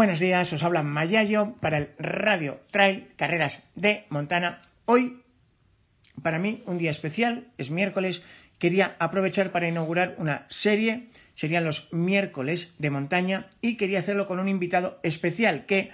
[0.00, 4.62] Buenos días, os habla Mayayo para el Radio Trail Carreras de Montana.
[4.86, 5.20] Hoy,
[6.22, 8.22] para mí, un día especial, es miércoles.
[8.58, 14.40] Quería aprovechar para inaugurar una serie, serían los miércoles de montaña, y quería hacerlo con
[14.40, 15.92] un invitado especial que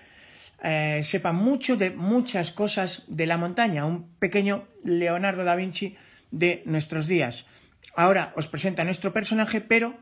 [0.63, 5.97] eh, sepa mucho de muchas cosas de la montaña, un pequeño Leonardo da Vinci
[6.31, 7.45] de nuestros días.
[7.97, 9.99] Ahora os presento a nuestro personaje, pero,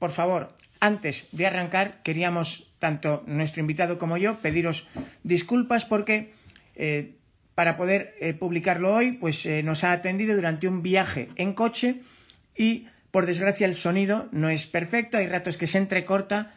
[0.00, 4.88] por favor, antes de arrancar, queríamos tanto nuestro invitado como yo, pediros
[5.22, 6.32] disculpas porque
[6.74, 7.14] eh,
[7.54, 12.00] para poder eh, publicarlo hoy, pues eh, nos ha atendido durante un viaje en coche
[12.56, 16.54] y por desgracia el sonido no es perfecto, hay ratos que se entrecorta,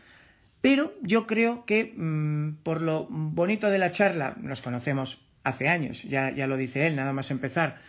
[0.62, 6.02] pero yo creo que mmm, por lo bonito de la charla, nos conocemos hace años,
[6.02, 7.82] ya, ya lo dice él, nada más empezar,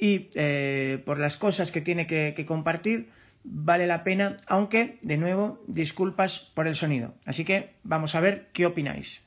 [0.00, 0.30] y
[1.04, 3.10] por las cosas que tiene que compartir,
[3.44, 7.14] vale la pena, aunque, de nuevo, disculpas por el sonido.
[7.24, 9.22] Así que vamos a ver qué opináis.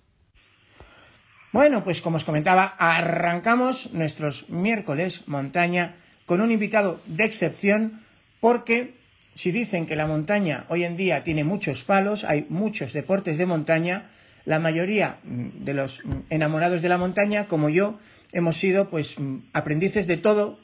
[1.52, 8.02] Bueno, pues como os comentaba, arrancamos nuestros miércoles montaña con un invitado de excepción
[8.40, 8.96] porque
[9.36, 13.46] si dicen que la montaña hoy en día tiene muchos palos, hay muchos deportes de
[13.46, 14.10] montaña,
[14.46, 18.00] la mayoría de los enamorados de la montaña, como yo,
[18.32, 19.16] hemos sido pues
[19.54, 20.60] aprendices de todo,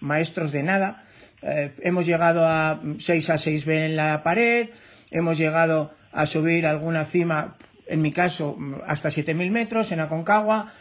[0.00, 1.04] maestros de nada,
[1.42, 4.70] eh, hemos llegado a 6 a 6B en la pared,
[5.10, 10.72] hemos llegado a subir alguna cima, en mi caso, hasta 7.000 metros en Aconcagua,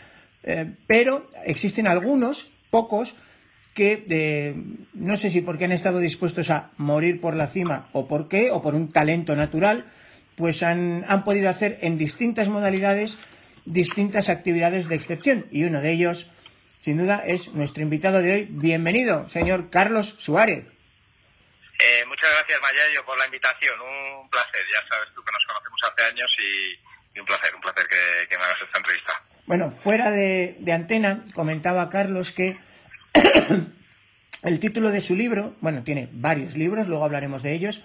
[0.44, 3.16] eh, pero existen algunos, pocos,
[3.74, 4.56] que eh,
[4.94, 8.52] no sé si porque han estado dispuestos a morir por la cima o por qué,
[8.52, 9.86] o por un talento natural,
[10.36, 13.18] pues han, han podido hacer en distintas modalidades
[13.66, 15.46] distintas actividades de excepción.
[15.52, 16.28] Y uno de ellos
[16.82, 18.48] sin duda es nuestro invitado de hoy.
[18.50, 20.66] Bienvenido, señor Carlos Suárez.
[21.80, 23.80] Eh, muchas gracias, Mayayo, por la invitación.
[23.82, 24.62] Un placer.
[24.72, 28.28] Ya sabes tú que nos conocemos hace años y, y un placer, un placer que,
[28.30, 29.14] que, me hagas esta entrevista.
[29.46, 32.60] Bueno, fuera de, de antena, comentaba Carlos que
[34.44, 37.84] el título de su libro, bueno, tiene varios libros, luego hablaremos de ellos,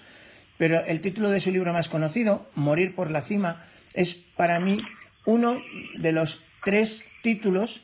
[0.57, 4.81] pero el título de su libro más conocido, Morir por la cima, es para mí
[5.25, 5.61] uno
[5.95, 7.83] de los tres títulos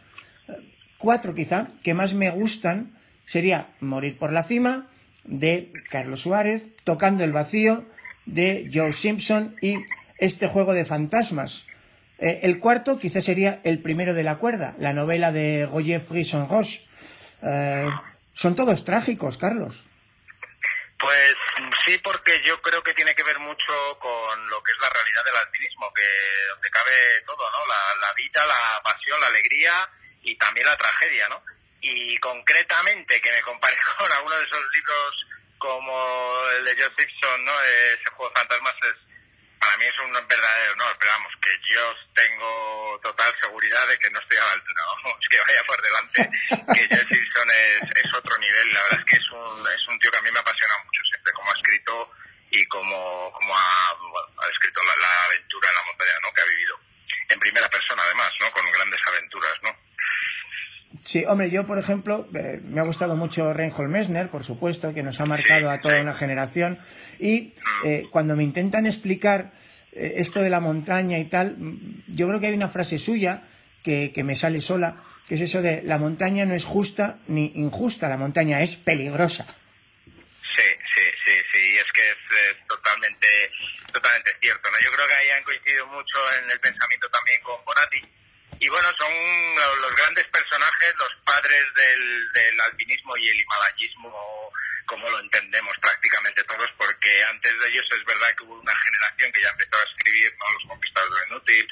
[1.04, 4.88] cuatro quizá que más me gustan sería Morir por la cima
[5.26, 7.84] de Carlos Suárez, Tocando el vacío
[8.26, 9.76] de Joe Simpson y
[10.18, 11.66] Este juego de fantasmas.
[12.20, 16.48] Eh, el cuarto quizá sería El primero de la cuerda, la novela de Roger Frisson
[16.48, 16.88] Roche.
[17.42, 17.90] Eh,
[18.34, 19.84] son todos trágicos, Carlos.
[20.98, 21.36] Pues
[21.84, 25.24] sí, porque yo creo que tiene que ver mucho con lo que es la realidad
[25.26, 26.08] del alpinismo, que
[26.54, 26.96] donde cabe
[27.28, 27.60] todo, ¿no?
[27.68, 29.74] La, la vida, la pasión, la alegría
[30.24, 31.44] y también la tragedia, ¿no?
[31.82, 35.26] Y concretamente, que me compare con alguno de esos libros
[35.58, 37.62] como el de Joe Simpson, ¿no?
[37.62, 38.96] Ese juego de fantasmas es,
[39.60, 44.10] para mí es un verdadero no, pero vamos, que yo tengo total seguridad de que
[44.12, 48.14] no estoy a la altura, vamos, que vaya por delante, que Joe Simpson es, es
[48.14, 50.40] otro nivel, la verdad es que es un, es un tío que a mí me
[50.40, 52.12] apasiona mucho siempre, como ha escrito
[52.52, 56.34] y como, como ha, ha escrito la, la aventura en la montaña, ¿no?
[56.34, 56.80] Que ha vivido
[57.30, 58.52] en primera persona además, ¿no?
[58.52, 59.84] Con grandes aventuras, ¿no?
[61.06, 65.04] Sí, hombre, yo, por ejemplo, eh, me ha gustado mucho Reinhold Messner, por supuesto, que
[65.04, 66.80] nos ha marcado a toda una generación.
[67.20, 69.52] Y eh, cuando me intentan explicar
[69.92, 71.58] eh, esto de la montaña y tal,
[72.08, 73.44] yo creo que hay una frase suya
[73.84, 77.52] que, que, me sale sola, que es eso de la montaña no es justa ni
[77.56, 79.46] injusta, la montaña es peligrosa.
[80.56, 82.18] Sí, sí, sí, sí, es que es,
[82.50, 83.28] es totalmente,
[83.92, 84.70] totalmente cierto.
[84.72, 84.78] ¿no?
[84.84, 88.14] Yo que ahí han coincidido mucho en el pensamiento también con Bonatti
[88.64, 89.12] y bueno, son
[89.82, 94.52] los grandes personajes, los padres del, del alpinismo y el himalayismo,
[94.86, 99.34] como lo entendemos prácticamente todos, porque antes de ellos es verdad que hubo una generación
[99.34, 100.46] que ya empezó a escribir, ¿no?
[100.54, 101.70] Los conquistadores de Inútil,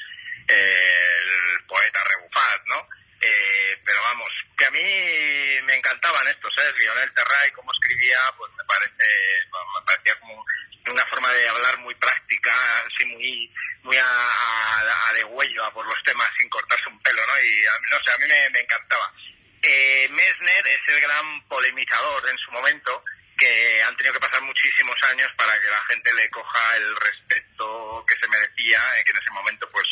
[0.50, 1.18] eh,
[1.58, 2.88] el poeta Rebufat, ¿no?
[3.22, 6.74] Eh, pero vamos, que a mí me encantaban estos, ¿eh?
[6.78, 9.06] Lionel Terray, como escribía, pues me parece,
[9.52, 10.44] me parecía como
[10.88, 13.54] una forma de hablar muy práctica, así muy,
[13.84, 17.44] muy a, a, a de huello, a por los temas sin cortarse un pelo, ¿no?
[17.44, 19.14] Y no sé, a mí me, me encantaba.
[19.62, 23.04] Eh, Messner es el gran polemizador en su momento,
[23.38, 28.06] que han tenido que pasar muchísimos años para que la gente le coja el respeto
[28.08, 29.86] que se merecía, eh, que en ese momento pues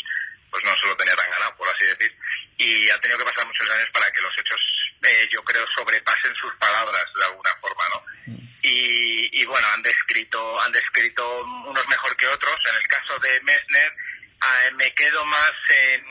[0.49, 2.15] pues no se lo tenía tan ganado, por así decir,
[2.57, 4.59] y ha tenido que pasar muchos años para que los hechos,
[5.03, 8.05] eh, yo creo, sobrepasen sus palabras de alguna forma, ¿no?
[8.27, 8.49] Mm.
[8.61, 12.59] Y, y, bueno, han descrito, han descrito unos mejor que otros.
[12.69, 16.05] En el caso de Messner, eh, me quedo más en,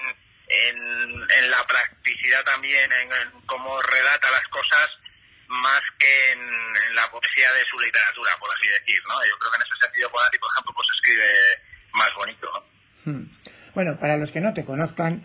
[0.49, 4.91] en, en, la practicidad también, en, cómo relata las cosas,
[5.49, 9.23] más que en, la poesía de su literatura, por así decir, ¿no?
[9.27, 11.63] Yo creo que en ese sentido, Bonatti, por ejemplo, pues escribe
[11.93, 12.68] más bonito, ¿no?
[13.75, 15.23] Bueno, para los que no te conozcan,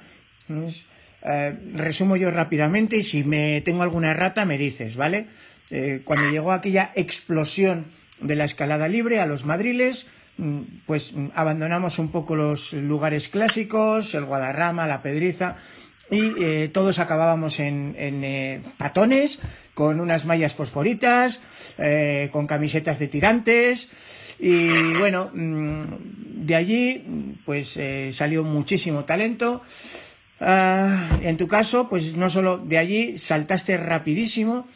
[1.25, 5.27] eh, resumo yo rápidamente y si me tengo alguna errata me dices, ¿vale?
[5.69, 7.85] Eh, cuando llegó aquella explosión
[8.19, 10.07] de la escalada libre a los madriles,
[10.37, 15.55] mm, pues mm, abandonamos un poco los lugares clásicos, el Guadarrama, la Pedriza,
[16.11, 19.39] y eh, todos acabábamos en, patones,
[19.73, 21.41] con unas mallas fosforitas,
[22.31, 23.89] con camisetas de tirantes,
[24.43, 27.79] y bueno, mm, de allí pues
[28.11, 29.61] salió muchísimo talento.
[30.45, 34.67] Ah, en tu caso, pues no solo de allí saltaste rapidísimo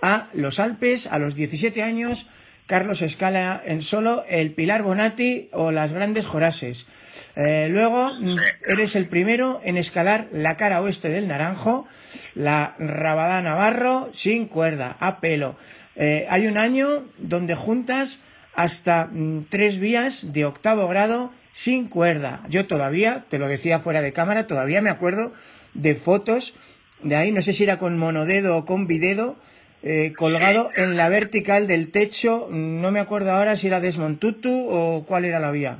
[0.00, 2.28] a los Alpes a los 17 años,
[2.66, 6.86] Carlos escala en solo el Pilar Bonatti o las Grandes Jorases.
[7.34, 8.36] Eh, luego mm,
[8.68, 11.88] eres el primero en escalar la cara oeste del Naranjo,
[12.34, 15.56] la Rabada Navarro sin cuerda, a pelo.
[15.96, 18.18] Eh, hay un año donde juntas
[18.56, 22.42] hasta mm, tres vías de octavo grado sin cuerda.
[22.48, 25.32] Yo todavía, te lo decía fuera de cámara, todavía me acuerdo
[25.74, 26.54] de fotos
[27.00, 29.36] de ahí, no sé si era con monodedo o con bidedo,
[29.82, 35.04] eh, colgado en la vertical del techo, no me acuerdo ahora si era Desmontutu o
[35.06, 35.78] cuál era la vía.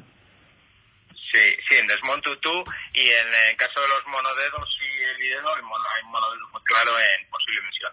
[1.11, 2.65] Sí, sí, en Desmontutu
[2.95, 6.93] y en el caso de los monodedos y el bidedo hay, un monodedo muy claro
[6.99, 7.93] en Posible Misión,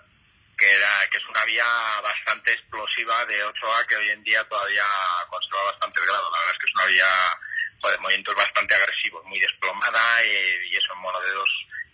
[0.64, 1.66] que, era, que es una vía
[2.02, 4.86] bastante explosiva de 8A que hoy en día todavía
[5.30, 6.32] conserva bastante grado.
[6.32, 10.78] La verdad es que es una vía de movimientos bastante agresivos, muy desplomada eh, y
[10.78, 11.50] eso en monodedos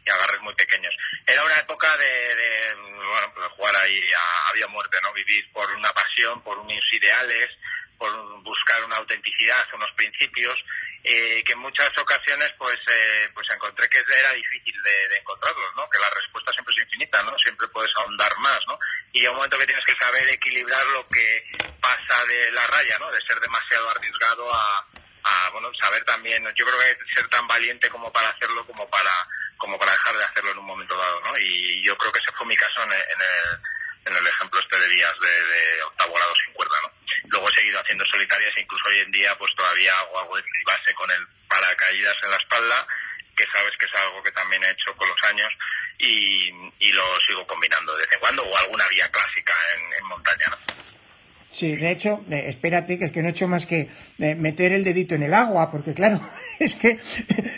[0.05, 0.95] y agarres muy pequeños.
[1.25, 5.13] Era una época de, bueno, pues jugar ahí a, había muerte, ¿no?
[5.13, 7.49] Vivir por una pasión, por unos ideales,
[7.99, 10.57] por buscar una autenticidad, unos principios,
[11.03, 15.87] eh, que en muchas ocasiones pues eh, pues encontré que era difícil de, encontrarlos, ¿no?
[15.89, 17.37] Que la respuesta siempre es infinita, ¿no?
[17.37, 18.79] Siempre puedes ahondar más, ¿no?
[19.13, 21.45] Y hay un momento que tienes que saber equilibrar lo que
[21.79, 23.11] pasa de la raya, ¿no?
[23.11, 24.87] De ser demasiado arriesgado a,
[25.23, 29.11] a bueno saber también yo creo que ser tan valiente como para hacerlo como para
[29.57, 32.31] como para dejar de hacerlo en un momento dado no y yo creo que ese
[32.31, 33.61] fue mi caso en el, en el,
[34.05, 36.91] ejemplo este de días de, octavo grado sin cuerda no
[37.29, 40.43] luego he seguido haciendo solitarias e incluso hoy en día pues todavía hago algo de
[40.65, 42.87] base con el paracaídas en la espalda
[43.35, 45.49] que sabes que es algo que también he hecho con los años
[45.97, 50.05] y, y lo sigo combinando de vez en cuando o alguna vía clásica en, en
[50.07, 50.57] montaña ¿no?
[51.51, 54.71] Sí, de hecho, eh, espérate, que es que no he hecho más que eh, meter
[54.71, 56.21] el dedito en el agua, porque claro,
[56.59, 56.99] es que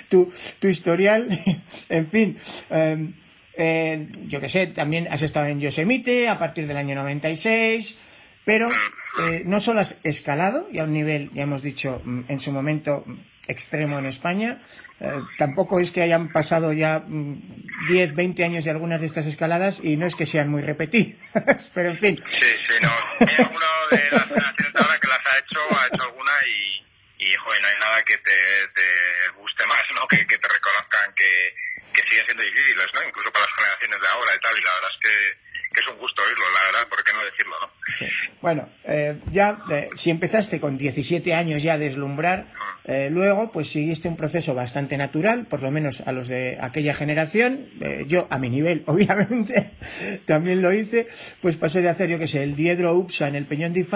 [0.09, 1.27] tu, tu historial,
[1.89, 3.13] en fin, em,
[3.55, 7.97] eh, yo que sé, también has estado en Yosemite a partir del año 96,
[8.45, 8.69] pero
[9.45, 13.05] no solo has escalado, y a un nivel, ya hemos dicho, mm, en su momento
[13.47, 14.61] extremo en España,
[15.37, 19.79] tampoco es que hayan pasado ya 10, mm, 20 años de algunas de estas escaladas
[19.83, 21.17] y no es que sean muy repetidas,
[21.73, 22.23] pero en fin.
[22.29, 22.91] Sí, sí, no
[23.91, 27.67] de las generaciones ahora que las ha hecho, ha hecho alguna y, y joder, no
[27.67, 28.39] hay nada que te,
[28.73, 30.07] te guste más, ¿no?
[30.07, 31.53] Que te reconozcan que,
[31.93, 33.03] que siguen siendo difíciles, ¿no?
[33.07, 35.41] Incluso para las generaciones de ahora y tal, y la verdad es que
[35.73, 37.69] que es un gusto oírlo, la verdad, ¿por qué no decirlo, no?
[38.41, 42.47] Bueno, eh, ya, eh, si empezaste con 17 años ya a deslumbrar,
[42.83, 46.93] eh, luego pues seguiste un proceso bastante natural, por lo menos a los de aquella
[46.93, 47.69] generación,
[48.07, 49.71] yo a mi nivel, obviamente,
[50.25, 51.07] también lo hice,
[51.41, 53.87] pues pasé de hacer, yo que sé, el Diedro Upsa en el Peñón de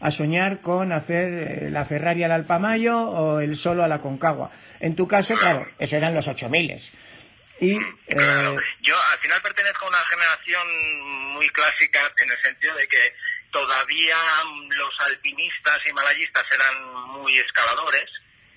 [0.00, 4.50] a soñar con hacer la Ferrari al Alpamayo o el solo a la Concagua.
[4.80, 6.72] En tu caso, claro, eso eran los 8000
[7.62, 7.78] y,
[8.08, 8.58] claro.
[8.58, 13.14] Eh, Yo al final pertenezco a una generación muy clásica en el sentido de que
[13.52, 14.16] todavía
[14.70, 18.06] los alpinistas y malayistas eran muy escaladores.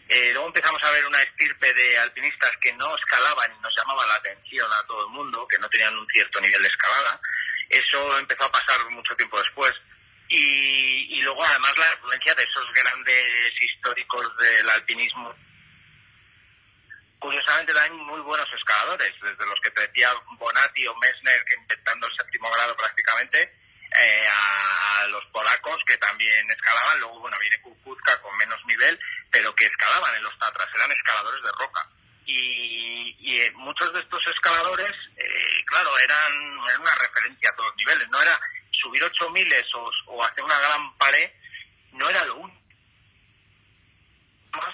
[0.08, 4.06] Eh, luego empezamos a ver una estirpe de alpinistas que no escalaban y nos llamaba
[4.08, 7.20] la atención a todo el mundo, que no tenían un cierto nivel de escalada.
[7.70, 9.74] Eso empezó a pasar mucho tiempo después.
[10.30, 15.36] Y, y luego además la influencia de esos grandes históricos del alpinismo
[17.20, 22.08] curiosamente también muy buenos escaladores, desde los que te decía Bonatti o Messner, que intentando
[22.08, 23.42] el séptimo grado prácticamente,
[23.98, 29.00] eh, a, los polacos que también escalaban, luego bueno viene Kukutzka con menos nivel,
[29.32, 31.90] pero que escalaban en los Tatras, eran escaladores de roca.
[32.26, 37.78] Y, y eh, muchos de estos escaladores, eh, claro, eran, una referencia a todos los
[37.78, 38.40] niveles, no era
[38.72, 41.30] subir ocho miles o, o hacer una gran pared
[41.96, 42.55] no era lo único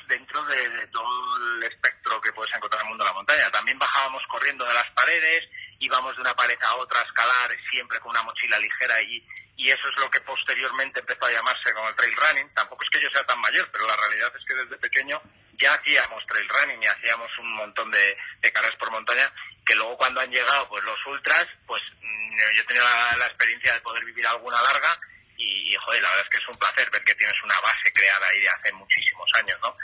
[0.08, 3.50] dentro de, todo el espectro que puedes encontrar en el mundo de la montaña.
[3.52, 8.00] También bajábamos corriendo de las paredes, íbamos de una pared a otra a escalar siempre
[8.00, 9.26] con una mochila ligera y,
[9.58, 12.54] y eso es lo que posteriormente empezó a llamarse como el trail running.
[12.54, 15.22] Tampoco es que yo sea tan mayor, pero la realidad es que desde pequeño
[15.60, 19.32] ya hacíamos trail running y hacíamos un montón de, de carreras por montaña
[19.66, 22.86] que luego cuando han llegado pues los ultras, pues mm, yo he tenido
[23.18, 25.00] la experiencia de poder vivir alguna larga
[25.42, 28.28] y, joder, la verdad es que es un placer ver que tienes una base creada
[28.28, 29.76] ahí de hace muchísimos años, ¿no?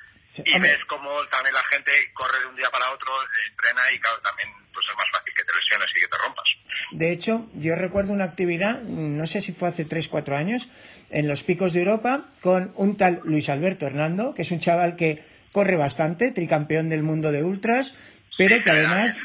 [0.46, 3.12] y ves cómo también la gente corre de un día para otro,
[3.50, 6.46] entrena y claro, también pues es más fácil que te lesiones y que te rompas.
[6.92, 10.68] De hecho, yo recuerdo una actividad, no sé si fue hace 3, 4 años,
[11.10, 14.96] en los picos de Europa, con un tal Luis Alberto Hernando, que es un chaval
[14.96, 17.96] que corre bastante, tricampeón del mundo de ultras,
[18.38, 19.20] pero que además,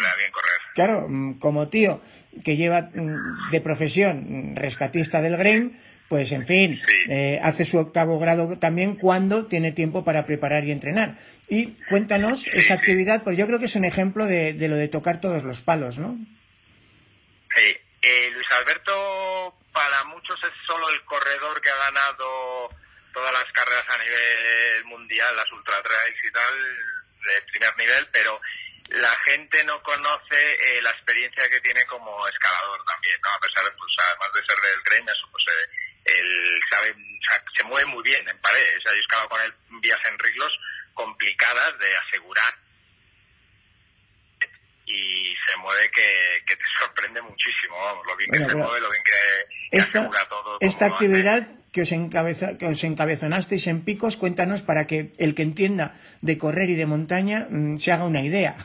[0.75, 2.01] claro, mm, como tío
[2.45, 5.79] que lleva mm, de profesión mm, rescatista del Grain,
[6.13, 6.79] pues en fin,
[7.09, 11.19] eh, hace su octavo grado también cuando tiene tiempo para preparar y entrenar.
[11.49, 15.23] Y cuéntanos esa actividad, pues yo creo que es un ejemplo de, lo de tocar
[15.23, 16.19] todos los palos, ¿no?
[17.57, 22.69] Sí, eh, Luis Alberto para muchos es solo el corredor que ha ganado
[23.15, 26.55] todas las carreras a nivel mundial, las ultra trails y tal,
[27.25, 28.39] de primer nivel, pero
[29.01, 33.31] la gente no conoce eh, la experiencia que tiene como escalador también, ¿no?
[33.31, 35.45] A pesar de, pues, además de ser del gremio, pues
[36.05, 36.95] él sabe,
[37.57, 38.81] se mueve muy bien en paredes.
[38.87, 40.53] Ha escalado con él vías en riglos
[40.95, 42.55] complicadas de asegurar
[44.85, 49.03] y se mueve que, te sorprende muchísimo, vamos, lo bien que se mueve, lo bien
[49.05, 50.59] que, asegura todo.
[50.61, 55.43] Esta actividad que os, encabeza, que os encabezonasteis en picos, cuéntanos para que el que
[55.43, 58.57] entienda de correr y de montaña mm, se haga una idea.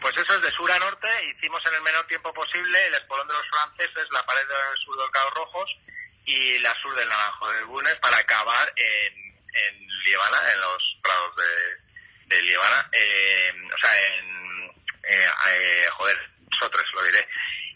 [0.00, 3.26] Pues eso es de sur a norte, hicimos en el menor tiempo posible el espolón
[3.26, 5.78] de los franceses, la pared del sur del Cabo Rojos,
[6.26, 12.36] y la sur del Naranjo del Bune para acabar en, en en los prados de,
[12.36, 12.52] de
[12.92, 14.70] eh, o sea, en,
[15.02, 17.28] eh, eh, joder, nosotros lo diré.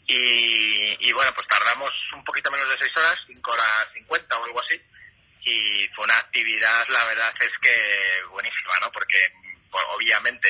[0.07, 4.45] Y, y, bueno, pues tardamos un poquito menos de 6 horas, 5 horas 50 o
[4.45, 4.81] algo así,
[5.43, 8.91] y fue una actividad, la verdad es que buenísima, ¿no?
[8.91, 9.33] Porque
[9.71, 10.49] pues, obviamente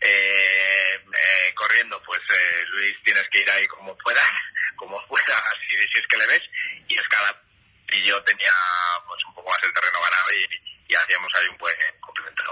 [0.00, 4.28] eh, eh, corriendo, pues eh, Luis tienes que ir ahí como puedas,
[4.76, 6.42] como puedas, si, es que le ves,
[6.88, 7.42] y escala.
[7.92, 8.50] Y yo tenía
[9.06, 12.42] pues un poco más el terreno ganado y, hacíamos ahí un buen complemento,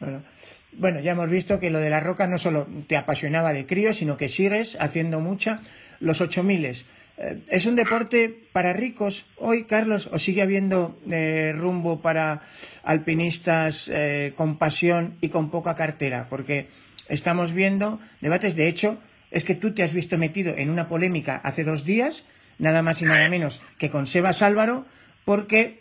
[0.00, 0.24] Bueno.
[0.72, 3.92] bueno, ya hemos visto que lo de la roca no solo te apasionaba de crío,
[3.92, 5.60] sino que sigues haciendo mucha.
[6.00, 6.84] Los 8000 eh,
[7.16, 12.42] ¿Es un deporte para ricos hoy, Carlos, o sigue habiendo eh, rumbo para
[12.82, 16.26] alpinistas eh, con pasión y con poca cartera?
[16.28, 16.68] Porque
[17.08, 18.98] estamos viendo debates, de hecho,
[19.30, 22.24] es que tú te has visto metido en una polémica hace dos días,
[22.58, 24.84] nada más y nada menos que con Sebas Álvaro,
[25.24, 25.80] porque,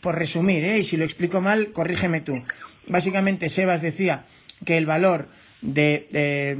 [0.00, 2.42] por resumir, y si lo explico mal, corrígeme tú.
[2.86, 4.24] Básicamente, Sebas decía
[4.64, 5.28] que el valor
[5.60, 6.56] de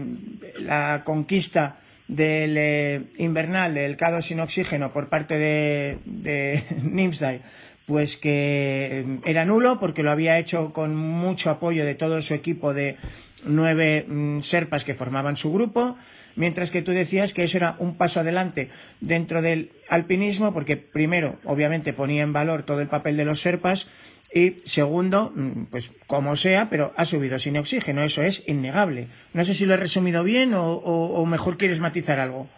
[0.59, 1.80] la conquista
[2.11, 6.65] del eh, invernal del K2 sin oxígeno por parte de, de
[7.87, 12.35] pues que eh, era nulo porque lo había hecho con mucho apoyo de todo su
[12.35, 12.97] equipo de
[13.45, 15.97] nueve mm, serpas que formaban su grupo,
[16.35, 21.39] mientras que tú decías que eso era un paso adelante dentro del alpinismo porque primero,
[21.45, 23.89] obviamente, ponía en valor todo el papel de los serpas
[24.33, 29.09] y segundo, mm, pues como sea, pero ha subido sin oxígeno, eso es innegable.
[29.33, 32.49] No sé si lo he resumido bien o, mejor quieres matizar algo.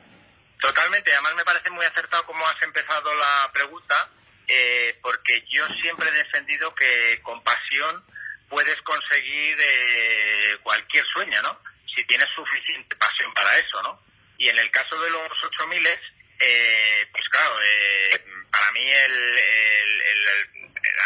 [0.61, 4.11] Totalmente, además me parece muy acertado cómo has empezado la pregunta,
[4.47, 8.05] eh, porque yo siempre he defendido que con pasión
[8.49, 11.59] puedes conseguir eh, cualquier sueño, ¿no?
[11.97, 13.99] Si tienes suficiente pasión para eso, ¿no?
[14.39, 15.89] Y en el caso de los 8000,
[16.43, 19.39] eh, pues claro, eh, para mí el,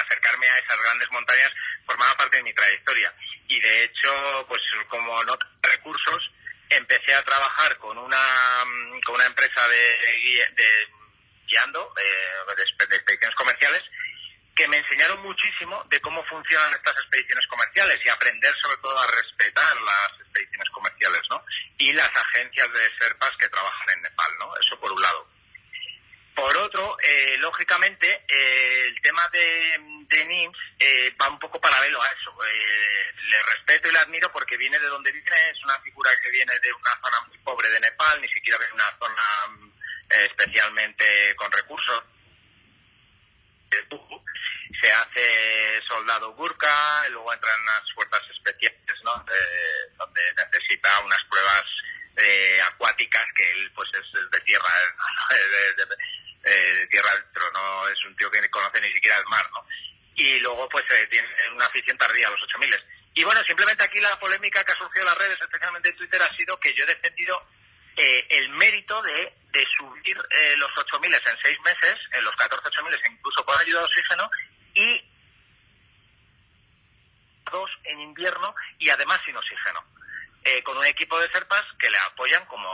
[0.05, 1.53] acercarme a esas grandes montañas
[1.85, 3.15] formaba parte de mi trayectoria.
[3.49, 6.31] Y de hecho, pues como no recursos,
[6.71, 8.19] empecé a trabajar con una,
[9.05, 9.99] con una empresa de,
[10.57, 10.89] de,
[11.47, 13.83] guiando, de, expediciones comerciales,
[14.57, 19.07] que me enseñaron muchísimo de cómo funcionan estas expediciones comerciales y aprender sobre todo a
[19.07, 21.45] respetar las expediciones comerciales, ¿no?
[21.79, 24.57] Y las agencias de serpas que trabajan en Nepal, ¿no?
[24.57, 25.29] Eso por un lado.
[26.35, 32.03] Por otro, eh, lógicamente, eh, el tema de, de NIMS eh, va un poco paralelo
[32.03, 32.35] a eso.
[33.29, 36.59] le respeto y le admiro porque viene de donde viene, es una figura que viene
[36.61, 39.23] de una zona muy pobre de Nepal, ni siquiera de una zona
[40.09, 42.03] especialmente con recursos.
[44.81, 49.25] Se hace soldado Gurkha, luego entra en unas fuerzas especiales, ¿no?
[49.97, 51.65] donde necesita unas pruebas
[52.67, 54.69] acuáticas que él pues es, de tierra,
[55.31, 59.67] de, de tierra adentro, no es un tío que conoce ni siquiera el mar, ¿no?
[60.17, 62.75] Y luego, pues, eh, tiene una afición tardía a los 8000.
[63.15, 66.23] Y bueno, simplemente aquí la polémica que ha surgido en las redes, especialmente en Twitter,
[66.23, 67.47] ha sido que yo he defendido
[67.97, 69.33] eh, el mérito de,
[69.79, 73.87] subir eh, los 8000 en seis meses, en los 14 8000 incluso con ayuda de
[73.87, 74.31] oxígeno,
[74.75, 75.03] y
[77.51, 79.83] dos en invierno y además sin oxígeno.
[80.45, 82.69] Eh, con un equipo de Serpas que le apoyan, como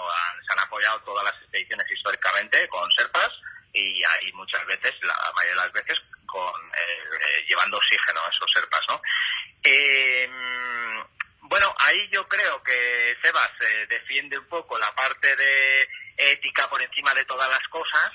[0.46, 3.30] se han apoyado todas las expediciones históricamente, con Serpas
[3.72, 4.02] y,
[4.34, 9.00] muchas veces, la mayoría de las veces, con eh, llevando oxígeno a esos Serpas, ¿no?
[11.52, 13.52] Bueno, ahí yo creo que Sebas
[13.86, 18.10] defiende un poco la parte de ética por encima de todas las cosas,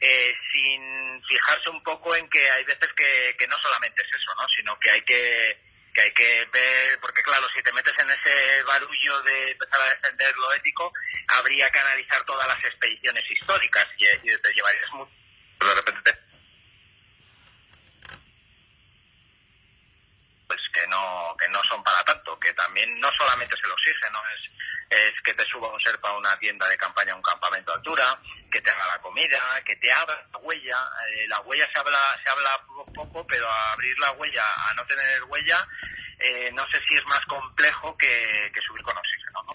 [0.00, 4.34] eh, sin fijarse un poco en que hay veces que, que no solamente es eso,
[4.34, 4.48] ¿no?
[4.56, 5.62] sino que hay que,
[5.94, 9.94] que hay que ver, porque claro, si te metes en ese barullo de empezar a
[9.94, 10.92] defender lo ético,
[11.28, 15.12] habría que analizar todas las expediciones históricas y, y te llevarías mucho,
[15.60, 16.18] de repente
[20.52, 24.20] pues que no que no son para tanto, que también no solamente es el oxígeno,
[24.36, 24.52] es
[24.92, 27.76] es que te suba un serpa a una tienda de campaña, a un campamento de
[27.78, 28.18] altura,
[28.50, 30.76] que te haga la comida, que te abra la huella.
[31.08, 35.24] Eh, la huella se habla, se habla poco, pero abrir la huella a no tener
[35.24, 35.66] huella,
[36.18, 39.42] eh, no sé si es más complejo que, subir con oxígeno.
[39.46, 39.54] ¿no?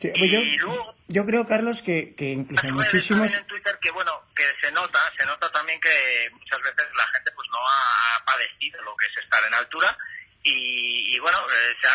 [0.00, 3.32] y yo, luego, yo creo, Carlos, que, que incluso muchísimos...
[3.32, 7.32] en Twitter que, bueno, que se nota, se nota también que muchas veces la gente
[7.32, 9.96] pues no ha padecido lo que es estar en altura
[10.46, 11.88] y, bueno, eh,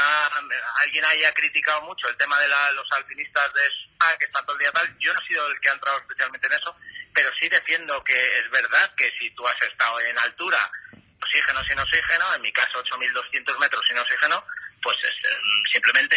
[0.83, 3.61] alguien haya criticado mucho el tema de los alpinistas de
[3.99, 4.97] ah, que están todo el día tal.
[4.99, 6.75] Yo no he sido el que ha entrado especialmente en eso,
[7.13, 10.57] pero sí defiendo que es verdad que si tú has estado en altura,
[11.21, 14.43] oxígeno sin oxígeno, en mi caso 8.200 metros sin oxígeno,
[14.81, 16.15] pues es mm, simplemente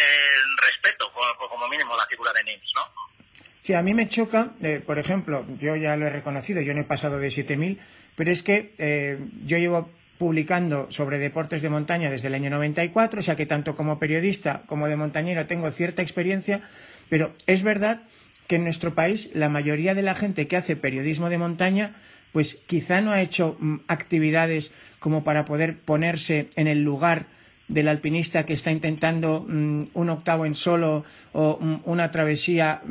[0.57, 3.13] respeto como, mínimo la figura de NIMS, ¿no?
[3.61, 6.81] Sí, a mí me choca, eh, por ejemplo, yo ya lo he reconocido, yo no
[6.81, 7.79] he pasado de 7.000,
[8.17, 13.19] pero es que eh, yo llevo publicando sobre deportes de montaña desde el año 94,
[13.19, 16.61] o sea que tanto como periodista como de montañero tengo cierta experiencia,
[17.09, 18.01] pero es verdad
[18.47, 21.95] que en nuestro país la mayoría de la gente que hace periodismo de montaña
[22.31, 27.27] pues quizá no ha hecho mm, actividades como para poder ponerse en el lugar
[27.67, 32.81] del alpinista que está intentando mm, un octavo en solo o mm, una travesía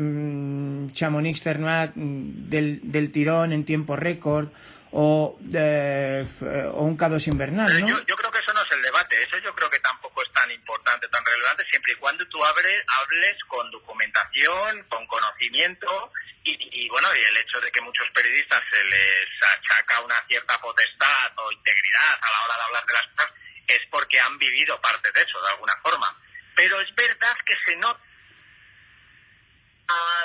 [0.93, 4.49] Chamonix Cernat del, del tirón en tiempo récord
[4.93, 6.25] o, eh,
[6.73, 7.89] o un K2 invernal, ¿no?
[7.89, 10.33] Yo, yo, creo que eso no es el debate, eso yo creo que tampoco es
[10.33, 16.13] tan importante, tan relevante, siempre y cuando tú hables, hables con documentación, con conocimiento
[16.45, 20.61] y, y, bueno, y el hecho de que muchos periodistas se les achaca una cierta
[20.61, 23.33] potestad o integridad a la hora de hablar de las cosas
[23.69, 26.19] es porque han vivido parte de eso, de alguna forma.
[26.55, 28.01] Pero es verdad que se nota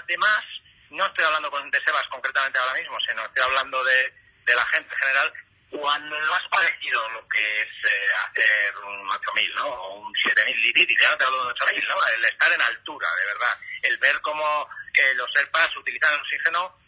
[0.04, 0.44] además
[0.90, 4.14] no estoy hablando con de Sebas concretamente ahora mismo, sino estoy hablando de,
[4.48, 5.34] de la gente en general,
[5.70, 9.66] cuando no has parecido lo que es eh, hacer un 8000, ¿no?
[9.68, 12.08] O un 7000 Lidit, ya te hablo de un 8000, ¿no?
[12.16, 13.60] El estar en altura, de verdad.
[13.84, 16.80] El ver cómo eh, los serpas utilizan el oxígeno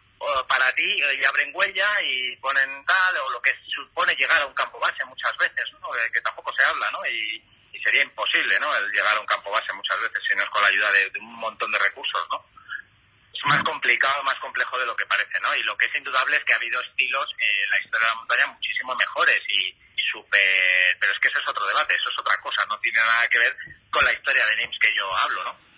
[0.48, 4.46] para ti eh, y abren huella y ponen tal, o lo que supone llegar a
[4.46, 5.90] un campo base muchas veces, ¿no?
[6.14, 7.06] que tampoco se habla, ¿no?
[7.08, 7.46] Y,
[7.82, 8.76] sería imposible, ¿no?
[8.76, 11.20] El llegar a un campo base muchas veces si no es con la ayuda de
[11.22, 12.46] un montón de recursos, ¿no?
[13.40, 15.56] es más complicado, más complejo de lo que parece, ¿no?
[15.56, 18.16] Y lo que es indudable es que ha habido estilos en la historia de la
[18.16, 19.76] montaña muchísimo mejores y,
[20.12, 20.98] súper...
[21.00, 23.38] Pero es que eso es otro debate, eso es otra cosa, no tiene nada que
[23.38, 23.56] ver
[23.92, 25.70] con la historia de NIMS que yo hablo, ¿no?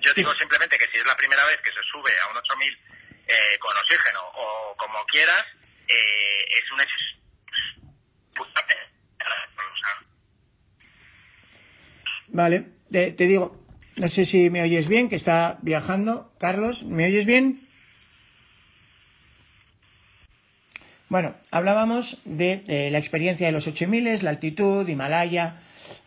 [0.00, 2.78] Yo digo simplemente que si es la primera vez que se sube a un 8000
[3.26, 5.44] eh, con oxígeno o como quieras,
[5.88, 6.80] eh, es un...
[12.28, 16.32] Vale, te digo, no sé si me oyes bien, que está viajando.
[16.38, 17.65] Carlos, ¿me oyes bien?
[21.08, 25.56] Bueno, hablábamos de eh, la experiencia de los 8000, la altitud, Himalaya.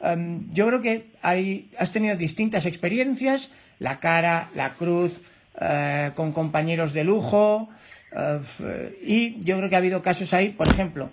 [0.01, 5.13] Em, yo creo que hay, has tenido distintas experiencias, la cara, la cruz,
[5.59, 7.69] eh, con compañeros de lujo,
[8.11, 11.09] eh, y yo creo que ha habido casos ahí, por ejemplo,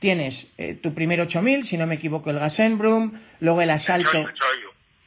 [0.00, 0.48] tienes
[0.82, 4.26] tu primer 8000, si no me equivoco, el Gasenbrum, luego el asalto.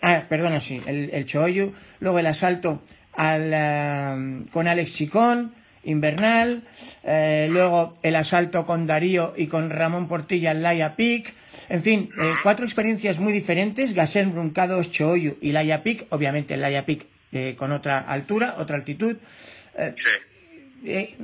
[0.02, 1.74] Ah, perdona, sí, el, el Choyu.
[2.00, 2.82] Luego el asalto
[3.14, 5.54] al, eh, con Alex Chicón,
[5.90, 6.64] Invernal.
[7.04, 11.34] Eh, luego el asalto con Darío y con Ramón Portilla en Laia Peak.
[11.70, 13.94] En fin, eh, cuatro experiencias muy diferentes.
[13.94, 16.08] Gasen, Bruncados, Choyu y Laia Peak.
[16.10, 17.06] Obviamente Laia Peak
[17.58, 19.18] con otra altura, otra altitud.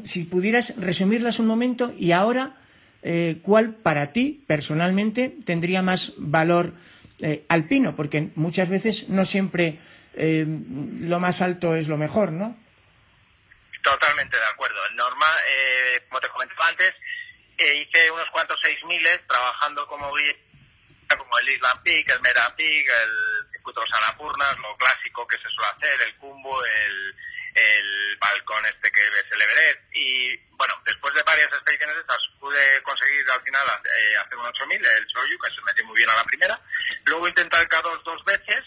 [0.04, 2.58] si pudieras resumirlas un momento y ahora,
[3.42, 6.74] ¿cuál para ti personalmente tendría más valor?
[7.22, 9.78] Eh, alpino, porque muchas veces no siempre
[10.16, 10.46] eh,
[11.00, 12.58] lo más alto es lo mejor, ¿no?
[13.86, 14.90] Totalmente de acuerdo.
[14.96, 16.92] Normal, eh, como te comentaba antes,
[17.56, 20.12] eh, hice unos cuantos seis miles trabajando como
[21.16, 25.50] como el Island Peak, el Mera Peak, el circuito de Sanapurnas, lo clásico que se
[25.50, 27.16] suele hacer, el Cumbo, el,
[27.54, 29.80] el balcón este que ves el Everest.
[29.94, 34.84] Y bueno, después de varias expediciones estas, pude conseguir al final eh, hacer un 8000,
[34.84, 36.60] el Choyu, que se metió muy bien a la primera.
[37.06, 38.64] Luego intenté el K2 dos veces.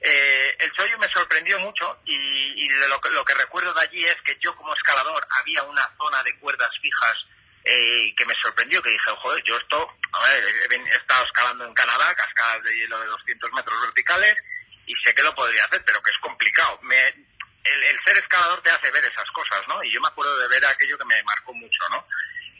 [0.00, 4.16] Eh, el Choyu me sorprendió mucho y, y lo, lo que recuerdo de allí es
[4.22, 7.16] que yo como escalador había una zona de cuerdas fijas
[7.64, 11.74] eh, que me sorprendió, que dije, joder, yo esto, a ver, he, estado escalando en
[11.74, 14.36] Canadá, cascadas de hielo de 200 metros verticales,
[14.86, 16.78] y sé que lo podría hacer, pero que es complicado.
[16.82, 19.82] Me, el, ser escalador te hace ver esas cosas, ¿no?
[19.84, 22.06] Y yo me acuerdo de ver aquello que me marcó mucho, ¿no?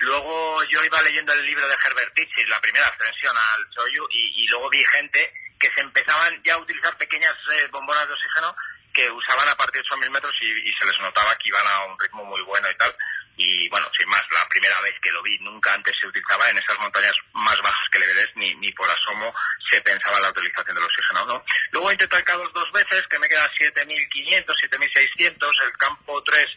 [0.01, 4.45] Luego yo iba leyendo el libro de Herbert Tichis, la primera ascensión al Choyu, y,
[4.45, 8.55] y luego vi gente que se empezaban ya a utilizar pequeñas eh, bombonas de oxígeno
[8.99, 11.85] que usaban a partir de 8.000 metros y, y se les notaba que iban a
[11.85, 12.93] un ritmo muy bueno y tal.
[13.37, 16.59] Y bueno, sin más, la primera vez que lo vi, nunca antes se utilizaba en
[16.59, 19.33] esas montañas más bajas que el Everest, ni, ni por asomo
[19.71, 21.45] se pensaba en la utilización del oxígeno, ¿no?
[21.71, 26.49] Luego el K2 dos veces, que me queda 7.500, 7.600, el campo 3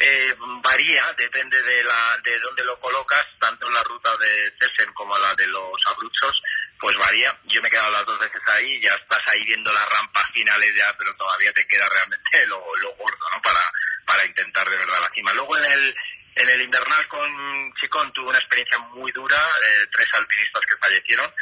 [0.00, 4.92] eh, varía, depende de la de dónde lo colocas, tanto en la ruta de Tessen
[4.94, 6.42] como la de los Abruzos,
[6.80, 7.38] pues varía.
[7.44, 10.74] Yo me he quedado las dos veces ahí, ya estás ahí viendo las rampas finales
[10.74, 13.42] ya, pero todavía te queda realmente lo, lo gordo, ¿no?
[13.42, 13.60] Para,
[14.06, 15.32] para intentar de verdad la cima.
[15.32, 15.96] Luego en el
[16.34, 21.34] en el invernal con Chicón tuve una experiencia muy dura, eh, tres alpinistas que fallecieron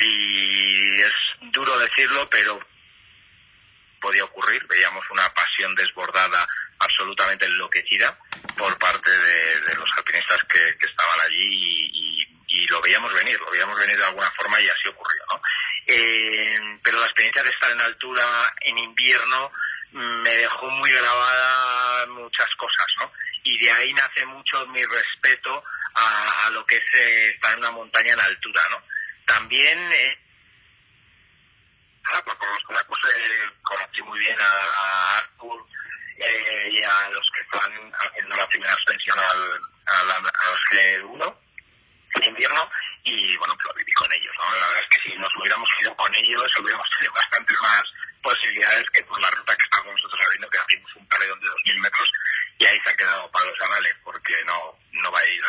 [0.00, 1.12] y es
[1.52, 2.58] duro decirlo, pero
[4.00, 4.66] podía ocurrir.
[4.66, 6.46] Veíamos una pasión desbordada,
[6.78, 8.18] absolutamente enloquecida
[8.56, 12.17] por parte de, los alpinistas que, estaban allí y-
[12.58, 15.40] y lo veíamos venir, lo veíamos venir de alguna forma y así ocurrió, ¿no?
[15.86, 18.24] Eh, pero la experiencia de estar en altura
[18.60, 19.52] en invierno
[19.92, 23.12] me dejó muy grabada muchas cosas, ¿no?
[23.44, 27.70] Y de ahí nace mucho mi respeto a, lo que es eh, estar en una
[27.70, 28.82] montaña en altura, ¿no?
[29.24, 30.18] También eh,
[32.10, 35.66] Ah, pues con los polacos eh, conocí muy bien a, a Artur
[36.16, 41.36] eh, y a los que están haciendo la primera ascensión al, al, a los G1
[42.14, 42.70] en invierno
[43.04, 44.44] y bueno, pues lo viví con ellos, ¿no?
[44.56, 47.82] La verdad es que si nos hubiéramos ido con ellos hubiéramos tenido bastante más
[48.22, 51.80] posibilidades que por la ruta que estamos nosotros abriendo, que abrimos un paredón de 2.000
[51.80, 52.12] metros
[52.58, 55.42] y ahí se ha quedado para los anales porque no, no va a ir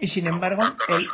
[0.00, 1.08] Y sin embargo, no, el,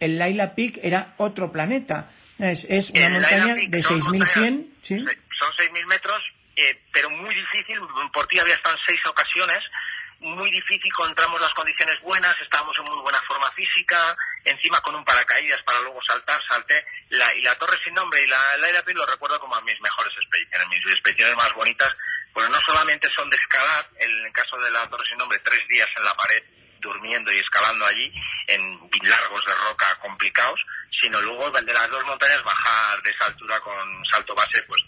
[0.00, 2.10] el Laila Peak era otro planeta.
[2.38, 4.96] Es, es una El montaña Peak de son 6.100, montañas- ¿sí?
[5.38, 6.22] Son 6.000 metros,
[6.56, 7.78] eh, pero muy difícil.
[8.12, 9.62] Por ti había estado en seis ocasiones.
[10.22, 15.04] Muy difícil, encontramos las condiciones buenas, estábamos en muy buena forma física, encima con un
[15.04, 16.86] paracaídas para luego saltar, salté.
[17.08, 20.68] La, y la Torre Sin Nombre y la Peak lo recuerdo como mis mejores expediciones,
[20.68, 21.96] mis expediciones más bonitas,
[22.32, 25.66] pues no solamente son de escalar, en el caso de la Torre Sin Nombre, tres
[25.66, 26.44] días en la pared,
[26.78, 28.14] durmiendo y escalando allí
[28.46, 30.64] en largos de roca complicados,
[31.00, 34.80] sino luego de las dos montañas bajar de esa altura con salto base, pues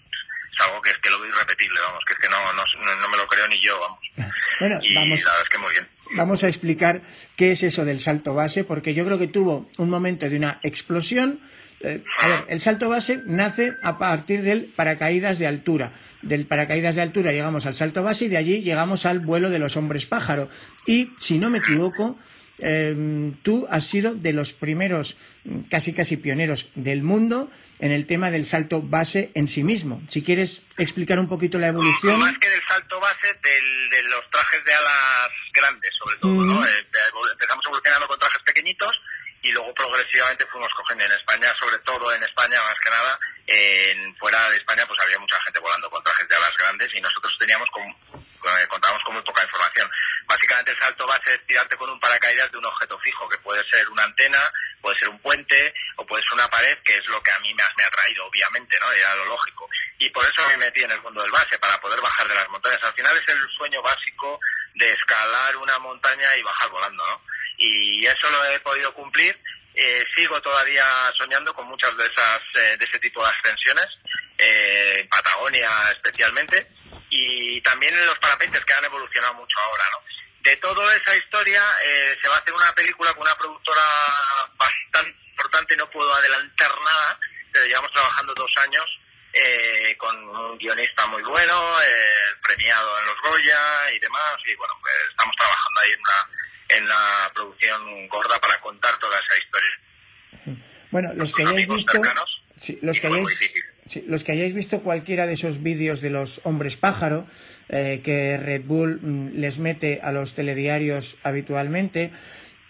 [0.54, 3.08] es algo que es que lo veo irrepetible, vamos, que es que no, no, no
[3.08, 4.32] me lo creo ni yo, vamos.
[4.60, 5.88] Bueno, Y vamos, la verdad es que muy bien.
[6.16, 7.02] vamos a explicar
[7.36, 10.60] qué es eso del salto base, porque yo creo que tuvo un momento de una
[10.62, 11.40] explosión.
[11.80, 15.92] Eh, a ver, el salto base nace a partir del paracaídas de altura.
[16.22, 19.58] Del paracaídas de altura llegamos al salto base y de allí llegamos al vuelo de
[19.58, 20.48] los hombres pájaro.
[20.86, 22.16] Y, si no me equivoco,
[22.58, 28.06] eh, tú has sido de los primeros, mm, casi casi pioneros del mundo en el
[28.06, 30.02] tema del salto base en sí mismo.
[30.10, 32.18] Si quieres explicar un poquito la evolución.
[32.18, 36.64] Más que del salto base, del, de los trajes de alas grandes, sobre todo, ¿no?
[36.64, 36.86] Eh,
[37.32, 39.00] empezamos evolucionando con trajes pequeñitos
[39.44, 44.16] y luego progresivamente fuimos cogiendo en España, sobre todo en España más que nada, en,
[44.16, 47.36] fuera de España pues había mucha gente volando con trajes de alas grandes y nosotros
[47.38, 49.90] teníamos con, eh, contábamos con muy poca información.
[50.84, 54.02] Salto base es tirarte con un paracaídas de un objeto fijo, que puede ser una
[54.02, 54.38] antena,
[54.82, 57.54] puede ser un puente o puede ser una pared, que es lo que a mí
[57.54, 58.92] me ha traído, obviamente, ¿no?
[58.92, 59.66] Era lo lógico.
[59.98, 62.50] Y por eso me metí en el mundo del base, para poder bajar de las
[62.50, 62.84] montañas.
[62.84, 64.38] Al final es el sueño básico
[64.74, 67.22] de escalar una montaña y bajar volando, ¿no?
[67.56, 69.40] Y eso lo he podido cumplir.
[69.74, 70.84] Eh, sigo todavía
[71.16, 73.88] soñando con muchas de esas eh, de ese tipo de ascensiones,
[74.36, 76.68] eh, Patagonia especialmente,
[77.08, 80.13] y también en los parapentes que han evolucionado mucho ahora, ¿no?
[80.44, 83.80] De toda esa historia eh, se va a hacer una película con una productora
[84.58, 87.18] bastante importante, no puedo adelantar nada,
[87.50, 88.84] pero llevamos trabajando dos años
[89.32, 94.74] eh, con un guionista muy bueno, eh, premiado en los Goya y demás, y bueno,
[94.82, 100.60] pues estamos trabajando ahí en una, en la producción gorda para contar toda esa historia.
[100.90, 105.26] Bueno, los que hayáis visto, cercanos, sí, los que hayáis, los que hayáis visto cualquiera
[105.26, 107.26] de esos vídeos de los hombres pájaro
[107.68, 112.10] eh, que Red Bull mm, les mete a los telediarios habitualmente,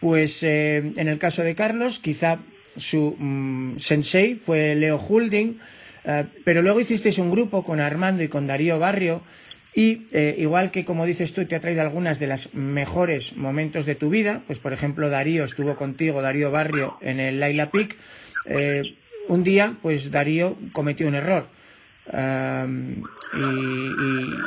[0.01, 2.39] pues eh, en el caso de Carlos, quizá
[2.77, 5.59] su mm, sensei fue Leo Hulding,
[6.05, 9.23] eh, pero luego hicisteis un grupo con Armando y con Darío Barrio
[9.77, 10.07] y
[10.39, 14.09] igual que como dices tú te ha traído algunas de los mejores momentos de tu
[14.09, 17.97] vida, pues por ejemplo Darío estuvo contigo, Darío Barrio, en el Laila Peak,
[19.27, 21.49] un día pues Darío cometió un error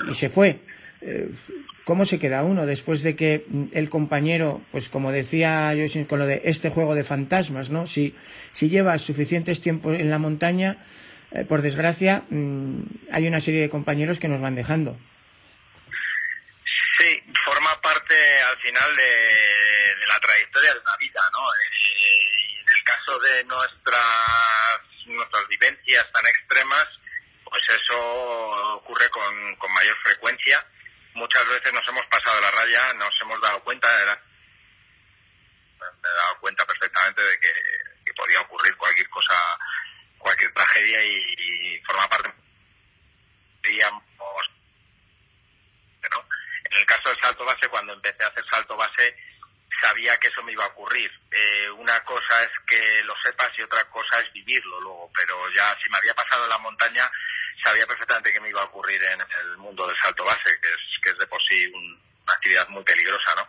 [0.10, 0.60] y, se fue.
[1.02, 1.30] Eh,
[1.84, 6.26] ¿Cómo se queda uno después de que el compañero, pues como decía yo con lo
[6.26, 7.88] de este juego de fantasmas, ¿no?
[7.88, 8.14] Si,
[8.52, 10.86] si llevas suficientes tiempo en la montaña,
[11.32, 14.98] eh, por desgracia, mm, hay una serie de compañeros que nos van dejando.
[16.98, 18.16] Sí, forma parte
[18.50, 21.40] al final de, la trayectoria de la vida, ¿no?
[21.40, 26.88] Eh, en el caso de nuestras, nuestras vivencias tan extremas,
[27.50, 30.66] pues eso ocurre con, con mayor frecuencia.
[31.14, 34.06] Muchas veces nos hemos pasado la raya, nos hemos dado cuenta, de
[35.80, 37.54] me he dado cuenta perfectamente de que,
[38.16, 39.36] podía ocurrir cualquier cosa,
[40.18, 42.34] cualquier tragedia y, forma parte,
[43.62, 44.04] digamos,
[46.72, 49.16] En el caso del salto base, cuando empecé a hacer salto base,
[49.82, 51.12] sabía que eso me iba a ocurrir.
[51.32, 55.78] Eh, una cosa es que lo sepas y otra cosa es vivirlo luego, pero ya
[55.84, 57.10] si me había pasado en la montaña,
[57.64, 60.80] sabía perfectamente que me iba a ocurrir en el mundo del salto base, que es,
[61.02, 63.48] que es de por sí una actividad muy peligrosa, ¿no?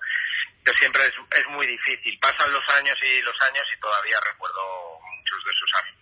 [0.64, 2.18] Pero siempre es, es muy difícil.
[2.20, 5.98] Pasan los años y los años y todavía recuerdo muchos de sus amigos.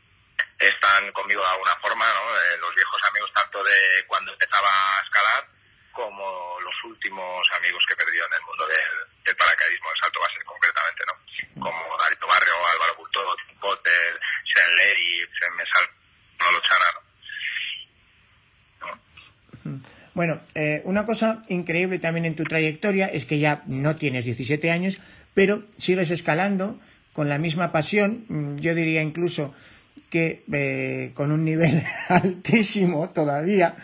[0.58, 2.36] Están conmigo de alguna forma, ¿no?
[2.38, 5.48] Eh, los viejos amigos tanto de cuando empezaba a escalar
[5.92, 10.44] como los últimos amigos que perdió en el mundo del, del paracaidismo, del salto base
[10.44, 11.62] concretamente, ¿no?
[11.62, 15.88] Como Darío Barrio, Álvaro Culto, Tim Potter, Sean Levy, Mesal,
[16.38, 17.00] Manolo Chara,
[20.16, 24.70] Bueno, eh, una cosa increíble también en tu trayectoria es que ya no tienes 17
[24.70, 24.98] años,
[25.34, 26.80] pero sigues escalando
[27.12, 29.52] con la misma pasión, mm, yo diría incluso
[30.08, 33.76] que eh, con un nivel altísimo todavía.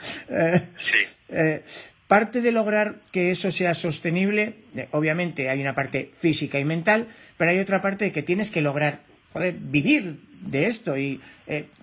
[1.28, 1.62] Eh,
[2.08, 4.54] parte de lograr que eso sea sostenible,
[4.92, 8.62] obviamente hay una parte física y mental, pero hay otra parte de que tienes que
[8.62, 9.00] lograr
[9.60, 10.96] vivir de esto.
[10.96, 11.20] ¿Y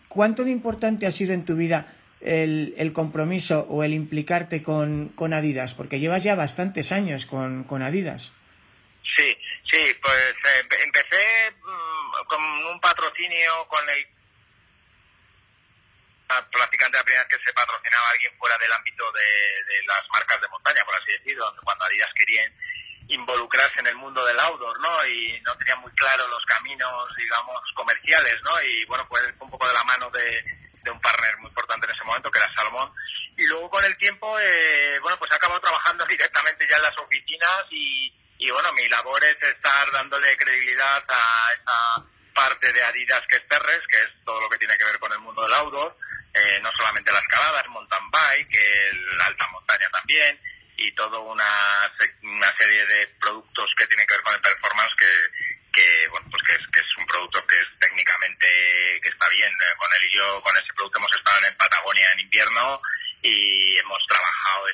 [0.08, 1.86] cuánto de importante ha sido en tu vida
[2.22, 5.74] el, el compromiso o el implicarte con, con, Adidas?
[5.74, 8.32] Porque llevas ya bastantes años con, con Adidas.
[9.16, 9.38] Sí,
[9.70, 14.08] sí, pues eh, empecé mm, con un patrocinio con el
[16.52, 20.08] prácticamente la primera vez que se patrocinaba a alguien fuera del ámbito de, de, las
[20.14, 22.54] marcas de montaña, por así decirlo, cuando Adidas querían
[23.08, 25.08] involucrarse en el mundo del outdoor, ¿no?
[25.08, 28.62] Y no tenía muy claro los caminos, digamos, comerciales, ¿no?
[28.62, 30.44] Y bueno, pues un poco de la mano de,
[30.84, 31.49] de un partner muy
[31.90, 32.92] en ese momento, que era Salomón.
[33.38, 36.98] Y luego con el tiempo, eh, bueno, pues he acabado trabajando directamente ya en las
[36.98, 43.26] oficinas y, y bueno, mi labor es estar dándole credibilidad a esa parte de Adidas
[43.28, 45.54] que es Terres, que es todo lo que tiene que ver con el mundo del
[45.54, 45.98] outdoor,
[46.34, 48.58] eh, no solamente la escalada, el mountain bike,
[49.18, 50.40] la alta montaña también,
[50.78, 51.92] y toda una,
[52.24, 55.12] una serie de productos que tienen que ver con el performance que,
[55.74, 58.48] que bueno pues que es, que es producto que es técnicamente
[59.02, 62.14] que está bien eh, con él y yo con ese producto hemos estado en Patagonia
[62.14, 62.82] en invierno
[63.22, 64.66] y hemos trabajado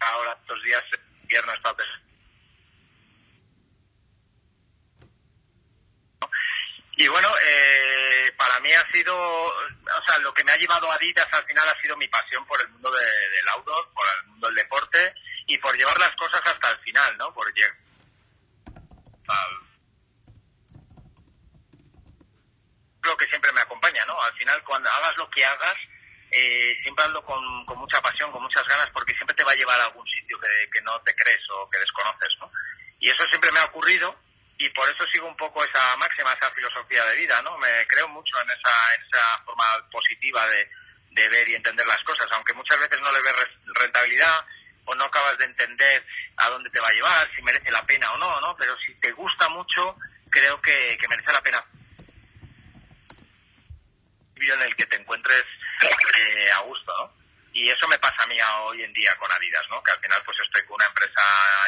[0.00, 0.84] ahora estos días
[1.22, 1.84] invierno estado
[6.98, 10.94] y bueno, eh, para mí ha sido, o sea, lo que me ha llevado a
[10.94, 14.26] Adidas al final ha sido mi pasión por el mundo de, del outdoor, por el
[14.28, 15.14] mundo del deporte
[15.46, 17.34] y por llevar las cosas hasta el final, ¿no?
[17.34, 17.52] Por
[23.02, 24.20] lo que siempre me acompaña, ¿no?
[24.20, 25.76] Al final, cuando hagas lo que hagas,
[26.30, 29.56] eh, siempre ando con, con, mucha pasión, con muchas ganas, porque siempre te va a
[29.56, 32.50] llevar a algún sitio que, que, no te crees o que desconoces, ¿no?
[32.98, 34.14] Y eso siempre me ha ocurrido
[34.58, 37.56] y por eso sigo un poco esa máxima, esa filosofía de vida, ¿no?
[37.58, 40.68] Me creo mucho en esa, esa forma positiva de,
[41.10, 43.34] de ver y entender las cosas, aunque muchas veces no le ves
[43.66, 44.46] rentabilidad
[44.86, 48.12] o no acabas de entender a dónde te va a llevar, si merece la pena
[48.12, 48.56] o no, ¿no?
[48.56, 49.96] Pero si te gusta mucho,
[50.30, 51.64] creo que, que merece la pena
[54.38, 55.44] en el que te encuentres
[55.82, 57.16] eh, a gusto, ¿no?
[57.52, 59.82] Y eso me pasa a mí hoy en día con Adidas, ¿no?
[59.82, 61.22] Que al final pues estoy con una empresa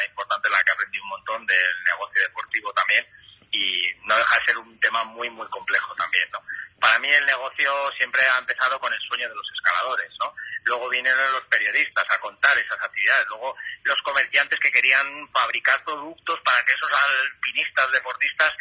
[0.07, 3.05] importante en la que aprendí un montón del negocio deportivo también
[3.51, 6.43] y no deja de ser un tema muy, muy complejo también, ¿no?
[6.79, 10.33] Para mí el negocio siempre ha empezado con el sueño de los escaladores, ¿no?
[10.63, 16.39] Luego vinieron los periodistas a contar esas actividades, luego los comerciantes que querían fabricar productos
[16.41, 18.53] para que esos alpinistas, deportistas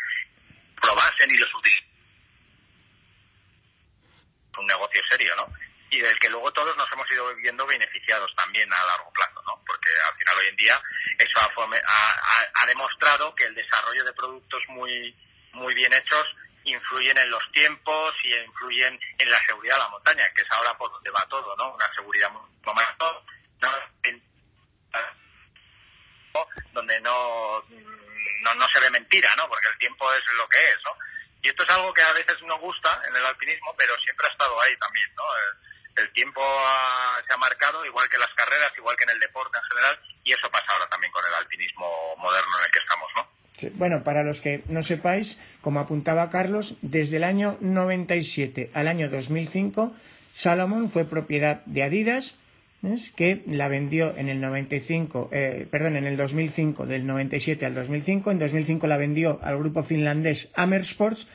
[0.81, 1.89] probasen y los utilizasen
[4.59, 5.47] un negocio serio, ¿no?
[5.91, 9.63] Y del que luego todos nos hemos ido viendo beneficiados también a largo plazo, ¿no?
[9.67, 10.83] Porque al final hoy en día
[11.19, 15.17] eso ha, demostrado que el desarrollo de productos muy
[15.53, 16.27] muy bien hechos
[16.65, 20.77] influyen en los tiempos y influyen en la seguridad de la montaña, que es ahora
[20.77, 21.75] por donde va todo, ¿no?
[21.75, 22.95] Una seguridad muy más
[26.73, 27.65] donde no,
[28.43, 29.49] no, no se ve mentira, ¿no?
[29.49, 30.97] Porque el tiempo es lo que es, ¿no?
[31.43, 34.31] Y esto es algo que a veces no gusta en el alpinismo, pero siempre ha
[34.31, 35.25] estado ahí también, ¿no?
[36.01, 36.41] El tiempo
[37.27, 40.33] se ha marcado, igual que las carreras, igual que en el deporte en general, y
[40.33, 43.39] eso pasa ahora también con el alpinismo moderno en el que estamos, ¿no?
[43.75, 49.09] bueno, para los que no sepáis, como apuntaba Carlos, desde el año 97 al año
[49.09, 49.93] 2005,
[50.33, 52.37] Salomon fue propiedad de Adidas,
[53.17, 58.31] que la vendió en el 95, eh, perdón, en el 2005, del 97 al 2005.
[58.31, 61.27] En 2005 la vendió al grupo finlandés Amersports,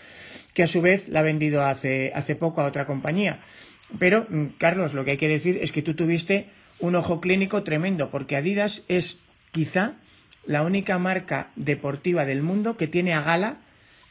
[0.53, 3.41] que a su vez la ha vendido hace, hace poco a otra compañía.
[3.99, 6.47] Pero, mm, Carlos, lo que hay que decir es que tú tuviste
[6.79, 9.19] un ojo clínico tremendo, porque Adidas es
[9.51, 9.93] quizá
[10.45, 13.57] la única marca deportiva del mundo que tiene a gala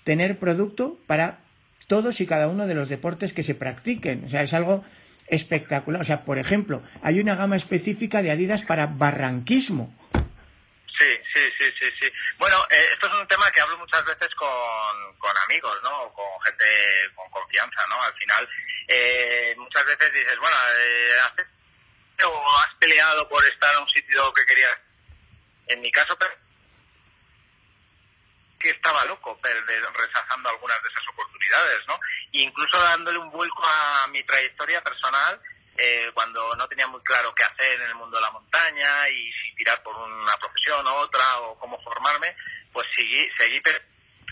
[0.04, 1.40] tener producto para
[1.86, 4.24] todos y cada uno de los deportes que se practiquen.
[4.24, 4.84] O sea, es algo
[5.28, 6.00] espectacular.
[6.00, 9.94] O sea, por ejemplo, hay una gama específica de Adidas para barranquismo.
[10.14, 12.08] Sí, sí, sí, sí, sí.
[12.38, 12.56] Bueno,
[12.92, 16.12] esto es un tema que hablo muchas veces con, con amigos, ¿no?
[16.12, 16.64] Con gente
[17.14, 18.02] con confianza, ¿no?
[18.02, 18.48] Al final,
[18.88, 21.44] eh, muchas veces dices, bueno, eh,
[22.24, 24.78] o has peleado por estar en un sitio que querías.
[25.66, 26.16] En mi caso,
[28.58, 31.98] que estaba loco rechazando algunas de esas oportunidades, ¿no?
[32.32, 35.40] Incluso dándole un vuelco a mi trayectoria personal
[35.76, 39.32] eh, cuando no tenía muy claro qué hacer en el mundo de la montaña y
[39.32, 42.36] si tirar por una profesión o otra o cómo formarme,
[42.72, 43.62] pues seguí, seguí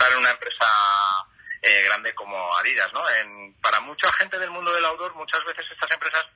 [0.08, 0.66] en una empresa
[1.62, 3.08] eh, grande como Adidas, ¿no?
[3.10, 6.26] En, para mucha gente del mundo del outdoor, muchas veces estas empresas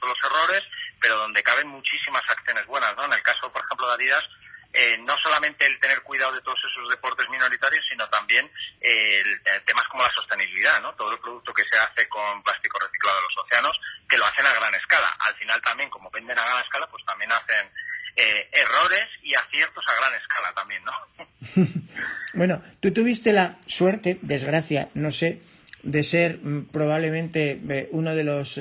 [0.00, 0.62] son los errores,
[1.00, 3.04] pero donde caben muchísimas acciones buenas, ¿no?
[3.04, 4.28] En el caso, por ejemplo, de Adidas,
[4.72, 9.22] eh, no solamente el tener cuidado de todos esos deportes minoritarios, sino también eh,
[9.66, 10.94] temas como la sostenibilidad, ¿no?
[10.94, 14.46] Todo el producto que se hace con plástico reciclado de los océanos, que lo hacen
[14.46, 15.14] a gran escala.
[15.18, 17.70] Al final también, como venden a gran escala, pues también hacen
[18.16, 21.82] eh, errores y aciertos a gran escala también, ¿no?
[22.34, 25.40] bueno, tú tuviste la suerte, desgracia, no sé,
[25.82, 28.60] de ser mm, probablemente uno de los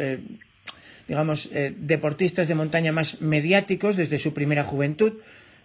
[1.08, 5.14] digamos, deportistas de montaña más mediáticos desde su primera juventud.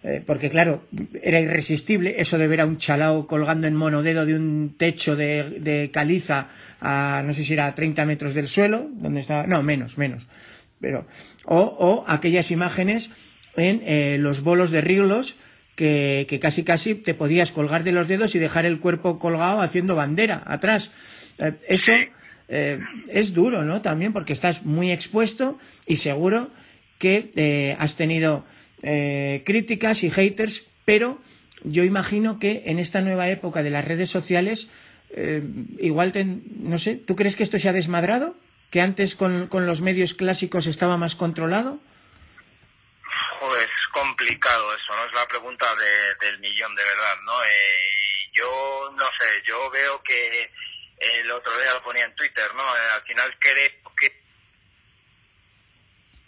[0.03, 0.83] Eh, porque claro,
[1.23, 5.89] era irresistible eso de ver a un chalao colgando en monodedo de un techo de,
[5.91, 9.97] caliza a, no sé si era a 30 metros del suelo, donde estaba, no, menos,
[9.97, 10.27] menos,
[10.79, 11.07] pero,
[11.45, 13.09] o, aquellas imágenes
[13.57, 15.35] en eh, los bolos de Riglos
[15.75, 19.95] que, casi casi te podías colgar de los dedos y dejar el cuerpo colgado haciendo
[19.95, 20.91] bandera atrás.
[21.37, 21.91] Eh, eso
[22.49, 23.81] es duro, ¿no?
[23.81, 26.49] También porque estás muy expuesto y seguro
[26.97, 28.45] que has tenido
[28.83, 31.19] eh, críticas y haters, pero
[31.63, 34.69] yo imagino que en esta nueva época de las redes sociales,
[35.09, 35.41] eh,
[35.79, 36.13] igual,
[36.59, 38.35] no sé, ¿tú crees que esto se ha desmadrado?
[38.69, 41.79] ¿Que antes con, los medios clásicos estaba más controlado?
[43.39, 45.05] Pues complicado eso, ¿no?
[45.05, 45.67] Es la pregunta
[46.19, 47.43] del millón, de verdad, ¿no?
[47.43, 50.51] Eh, yo no sé, yo veo que
[50.97, 52.63] el otro día lo ponía en Twitter, ¿no?
[52.67, 54.23] al final creo que,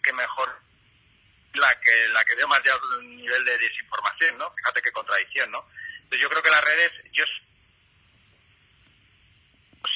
[0.04, 0.62] que mejor
[1.54, 4.54] la que la que veo más ya un nivel de desinformación, ¿no?
[4.54, 5.66] Fíjate qué contradicción, ¿no?
[5.96, 7.26] Entonces yo creo que las redes, yo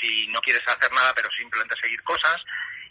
[0.02, 2.44] si no quieres hacer nada, pero simplemente seguir cosas,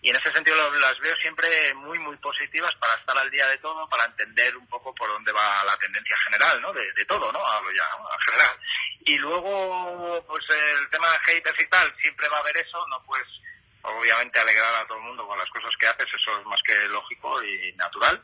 [0.03, 3.59] y en ese sentido las veo siempre muy, muy positivas para estar al día de
[3.59, 6.73] todo, para entender un poco por dónde va la tendencia general, ¿no?
[6.73, 7.39] De, todo, ¿no?
[7.39, 8.13] Hablo ya, ¿no?
[8.13, 8.59] En general.
[9.07, 13.01] Y luego, pues el tema de haters y tal, siempre va a haber eso, ¿no?
[13.05, 13.23] Pues
[13.83, 16.75] obviamente alegrar a todo el mundo con las cosas que haces, eso es más que
[16.89, 18.21] lógico y natural.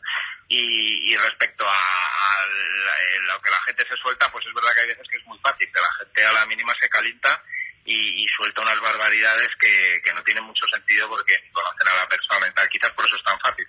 [0.48, 2.46] Y, respecto a,
[3.26, 5.38] lo que la gente se suelta, pues es verdad que hay veces que es muy
[5.38, 7.44] fácil, que la gente a la mínima se calienta
[7.90, 12.68] y, suelta unas barbaridades que, no tienen mucho sentido porque conocen a la persona mental.
[12.68, 13.66] Quizás por eso es tan fácil.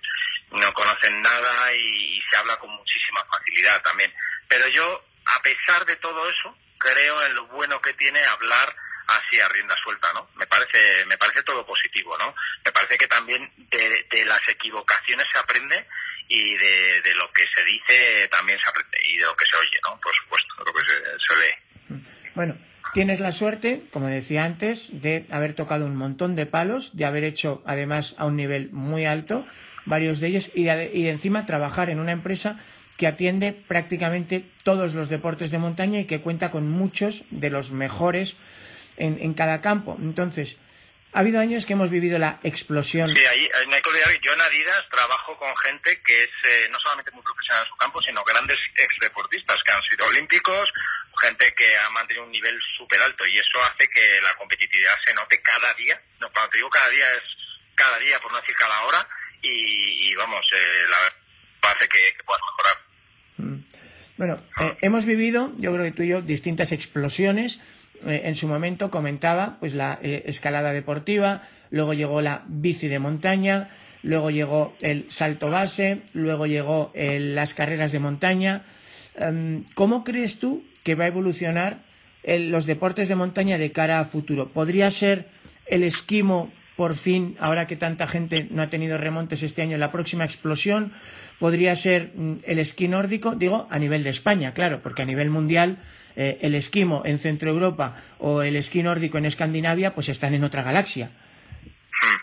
[0.50, 4.12] No conocen nada y se habla con muchísima facilidad también.
[4.48, 8.74] Pero yo, a pesar de todo eso, creo en lo bueno que tiene hablar
[9.06, 10.28] así a rienda suelta, ¿no?
[10.36, 12.34] Me parece, me parece todo positivo, ¿no?
[12.64, 15.86] Me parece que también de, las equivocaciones se aprende
[16.28, 19.80] y de, lo que se dice también se aprende y de lo que se oye,
[19.84, 20.00] ¿no?
[20.00, 22.02] Por supuesto, de lo que se, lee.
[22.34, 22.56] Bueno,
[22.92, 27.24] tienes la suerte, como decía antes, de haber tocado un montón de palos, de haber
[27.24, 29.46] hecho además a un nivel muy alto
[29.86, 32.60] varios de ellos y y de encima trabajar en una empresa
[33.00, 37.70] que atiende prácticamente todos los deportes de montaña y que cuenta con muchos de los
[37.70, 38.36] mejores
[38.98, 39.96] en, cada campo.
[39.98, 40.58] Entonces,
[41.14, 43.08] ha habido años que hemos vivido la explosión.
[43.16, 46.78] Sí, ahí, hay que olvidar yo en Adidas trabajo con gente que es eh, no
[46.78, 50.68] solamente muy profesional en su campo, sino grandes exdeportistas que han sido olímpicos,
[51.20, 55.14] gente que ha mantenido un nivel súper alto y eso hace que la competitividad se
[55.14, 56.00] note cada día.
[56.20, 57.22] No, cuando te digo cada día es
[57.74, 59.06] cada día, por no decir cada hora,
[59.42, 62.76] y, vamos, eh, la hace que, que puedas mejorar.
[63.38, 63.70] Mm.
[64.20, 67.58] Bueno, eh, hemos vivido, yo creo que tú y yo, distintas explosiones
[68.06, 72.98] eh, en su momento comentaba pues la eh, escalada deportiva, luego llegó la bici de
[72.98, 73.70] montaña,
[74.02, 78.66] luego llegó el salto base, luego llegó las carreras de montaña.
[79.14, 81.82] Em, ¿Cómo crees tú que va a evolucionar
[82.24, 84.48] los deportes de montaña de cara a futuro?
[84.48, 85.28] ¿Podría ser
[85.66, 89.92] el esquimo por fin, ahora que tanta gente no ha tenido remontes este año, la
[89.92, 90.92] próxima explosión?
[91.38, 93.34] ¿Podría ser mm, el esquí nórdico?
[93.34, 95.78] Digo, a nivel de España, claro, porque a nivel mundial
[96.16, 100.44] eh, el esquimo en Centro Europa o el esquí nórdico en Escandinavia, pues están en
[100.44, 101.06] otra galaxia.
[101.06, 102.20] Hmm.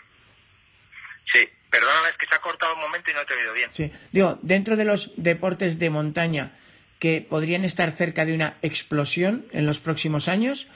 [1.32, 3.70] Sí, perdóname, es que se ha cortado un momento y no te he oído bien.
[3.72, 6.52] Sí, digo, dentro de los deportes de montaña
[6.98, 10.68] que podrían estar cerca de una explosión en los próximos años,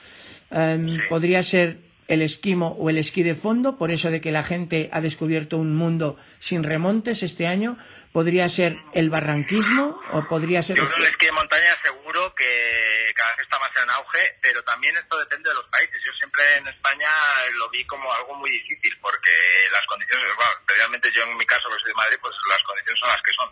[0.51, 4.43] em, podría ser el esquimo o el esquí de fondo, por eso de que la
[4.43, 7.77] gente ha descubierto un mundo sin remontes este año,
[8.11, 10.77] podría ser el barranquismo o podría ser...
[10.77, 14.63] Yo creo el esquí de montaña seguro que cada vez está más en auge, pero
[14.63, 15.99] también esto depende de los países.
[16.05, 17.09] Yo siempre en España
[17.57, 19.31] lo vi como algo muy difícil porque
[19.71, 22.99] las condiciones, bueno, especialmente yo en mi caso que soy de Madrid, pues las condiciones
[22.99, 23.49] son las que son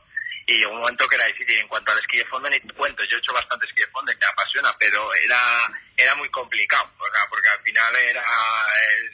[0.51, 1.59] y un momento que era difícil.
[1.59, 4.11] En cuanto al esquí de fondo, ni cuento, yo he hecho bastante esquí de fondo
[4.11, 8.23] y me apasiona, pero era, era muy complicado, porque al final era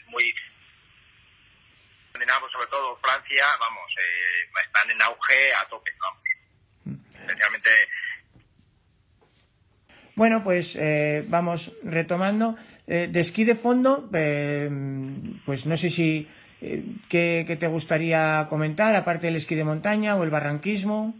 [0.08, 0.34] muy
[2.52, 5.92] sobre todo Francia, vamos, eh, están en auge a tope,
[7.22, 7.70] Especialmente.
[10.16, 12.58] Bueno, pues eh, vamos retomando.
[12.88, 16.28] Eh, de esquí de fondo, pues no sé si
[16.60, 21.14] ¿qué, ¿qué, te gustaría comentar, aparte del esquí de montaña o el barranquismo.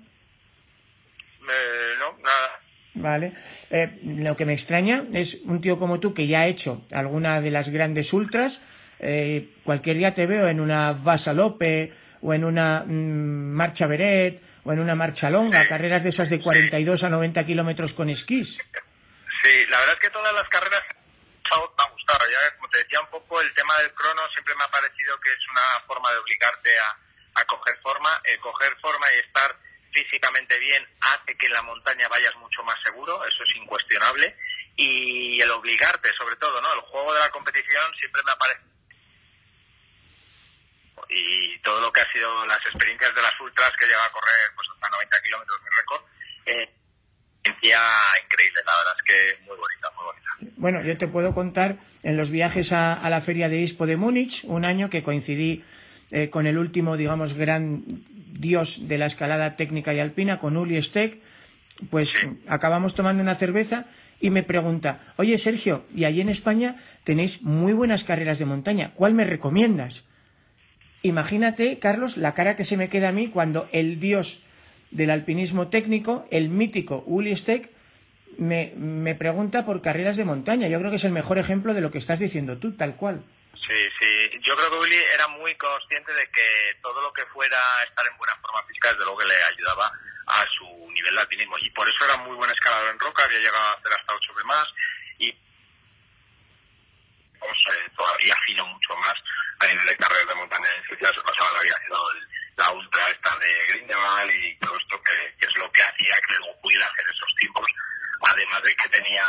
[2.98, 3.02] Eh.
[3.02, 3.34] Vale.
[3.70, 7.42] Eh, lo que me extraña es un tío como tú que ya ha hecho alguna
[7.42, 8.62] de las grandes ultras.
[9.00, 14.74] Eh, cualquier día te veo en una Vasalope o en una mm, marcha Beret o
[14.74, 18.58] en una marcha longa, carreras de esas de 42 a 90 kilómetros con esquís.
[18.58, 22.26] Sí, la verdad es que todas las carreras me han gustado.
[22.28, 25.30] Ya, como te decía un poco, el tema del crono siempre me ha parecido que
[25.30, 28.10] es una forma de obligarte a, a coger forma,
[28.42, 29.56] coger forma y estar
[29.98, 34.36] físicamente bien hace que en la montaña vayas mucho más seguro, eso es incuestionable,
[34.76, 36.72] y el obligarte, sobre todo, ¿no?
[36.74, 38.62] El juego de la competición siempre me aparece
[41.10, 44.52] y todo lo que ha sido las experiencias de las ultras que lleva a correr
[44.56, 46.02] pues hasta 90 kilómetros de récord,
[46.48, 46.70] eh,
[47.46, 50.56] increíble, la verdad es que muy bonita, muy bonita.
[50.58, 54.44] Bueno, yo te puedo contar en los viajes a, la feria de ISPO de Múnich,
[54.44, 55.64] un año que coincidí
[56.12, 57.86] eh, con el último, digamos, gran
[58.40, 61.20] dios de la escalada técnica y alpina, con Uli Steck,
[61.90, 62.14] pues
[62.48, 63.86] acabamos tomando una cerveza
[64.20, 68.92] y me pregunta, oye Sergio, y allí en España tenéis muy buenas carreras de montaña,
[68.96, 70.06] ¿cuál me recomiendas?
[71.04, 74.42] Imagínate, Carlos, la cara que se me queda a mí cuando el dios
[74.92, 77.70] del alpinismo técnico, el mítico Uli Steck,
[78.38, 80.68] me, me pregunta por carreras de montaña.
[80.68, 83.24] Yo creo que es el mejor ejemplo de lo que estás diciendo tú, tal cual.
[83.68, 84.40] Sí, sí.
[84.44, 88.18] Yo creo que Willy era muy consciente de que todo lo que fuera estar en
[88.18, 89.92] buena forma física, desde luego que le ayudaba
[90.28, 91.58] a su nivel de alpinismo.
[91.60, 94.34] Y por eso era muy buen escalador en roca, había llegado a hacer hasta 8
[94.38, 94.68] de más
[95.20, 95.30] y
[97.40, 99.16] eh, todavía afinó mucho más
[99.60, 100.70] a nivel de carreras de montaña.
[100.88, 101.98] Se pasaba había sido
[102.58, 106.34] la ultra esta de Grindelwald y todo esto que, que, es lo que hacía que
[106.40, 107.66] luego pudiera hacer esos tiempos.
[108.22, 109.24] Además de que tenía,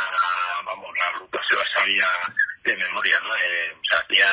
[0.65, 2.07] vamos, la ruta se las sabía
[2.63, 3.35] de memoria, ¿no?
[3.35, 4.27] Eh, se hacía,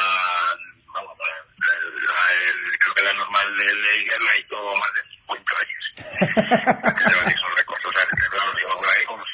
[0.94, 1.12] vamos,
[1.58, 5.84] el, creo que la normal de Leiger la hizo más de 50 años.
[6.96, 9.24] que esos récords, o sea, que claro, digo, por ahí como...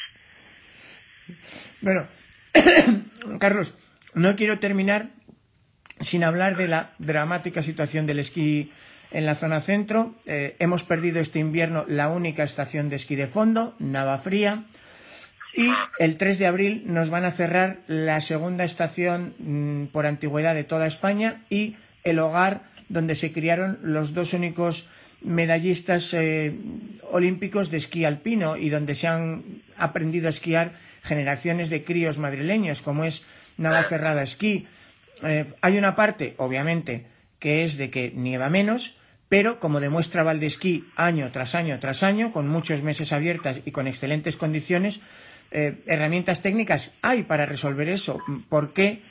[1.81, 2.09] Bueno,
[3.39, 3.73] Carlos,
[4.13, 5.07] no quiero terminar
[6.01, 8.73] sin hablar de la dramática situación del esquí
[9.13, 10.15] en la zona centro.
[10.25, 14.65] Eh, hemos perdido este invierno la única estación de esquí de fondo, Navafría.
[15.55, 20.55] Y el 3 de abril nos van a cerrar la segunda estación mm, por antigüedad
[20.55, 24.87] de toda España y el hogar donde se criaron los dos únicos
[25.21, 26.53] medallistas eh,
[27.11, 32.81] olímpicos de esquí alpino y donde se han aprendido a esquiar generaciones de críos madrileños,
[32.81, 33.23] como es
[33.57, 34.67] Navacerrada Esquí.
[35.23, 37.05] Eh, hay una parte, obviamente,
[37.39, 38.97] que es de que nieva menos,
[39.33, 43.87] pero como demuestra Valdesquí año tras año tras año, con muchos meses abiertas y con
[43.87, 44.99] excelentes condiciones,
[45.49, 48.19] eh, herramientas técnicas hay para resolver eso.
[48.47, 49.01] ¿Por qué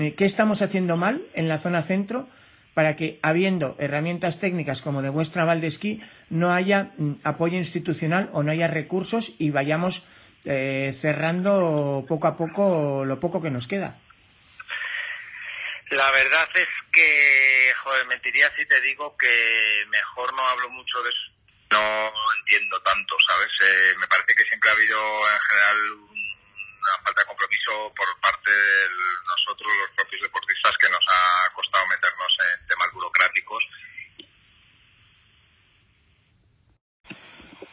[0.00, 2.26] eh, qué estamos haciendo mal en la zona centro
[2.74, 6.00] para que, habiendo herramientas técnicas como de vuestra Valdesquí,
[6.30, 10.02] no haya mm, apoyo institucional o no haya recursos y vayamos
[10.46, 14.00] eh, cerrando poco a poco lo poco que nos queda.
[15.90, 21.10] La verdad es que, joder, mentiría si te digo que mejor no hablo mucho de
[21.10, 21.32] eso.
[21.72, 23.48] No entiendo tanto, ¿sabes?
[23.60, 28.50] Eh, me parece que siempre ha habido en general una falta de compromiso por parte
[28.50, 28.88] de
[29.26, 33.64] nosotros, los propios deportistas, que nos ha costado meternos en temas burocráticos.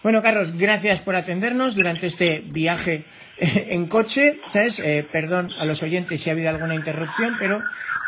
[0.01, 3.05] Bueno, Carlos, gracias por atendernos durante este viaje
[3.37, 4.79] en coche, ¿sabes?
[4.79, 7.61] Eh, perdón a los oyentes si ha habido alguna interrupción, pero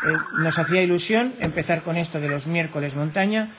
[0.04, 3.50] eh, nos hacía ilusión empezar con esto de los miércoles montaña.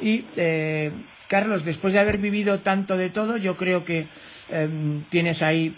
[0.00, 0.92] Y, eh,
[1.28, 4.06] Carlos, después de haber vivido tanto de todo, yo creo que
[4.50, 5.74] em, tienes ahí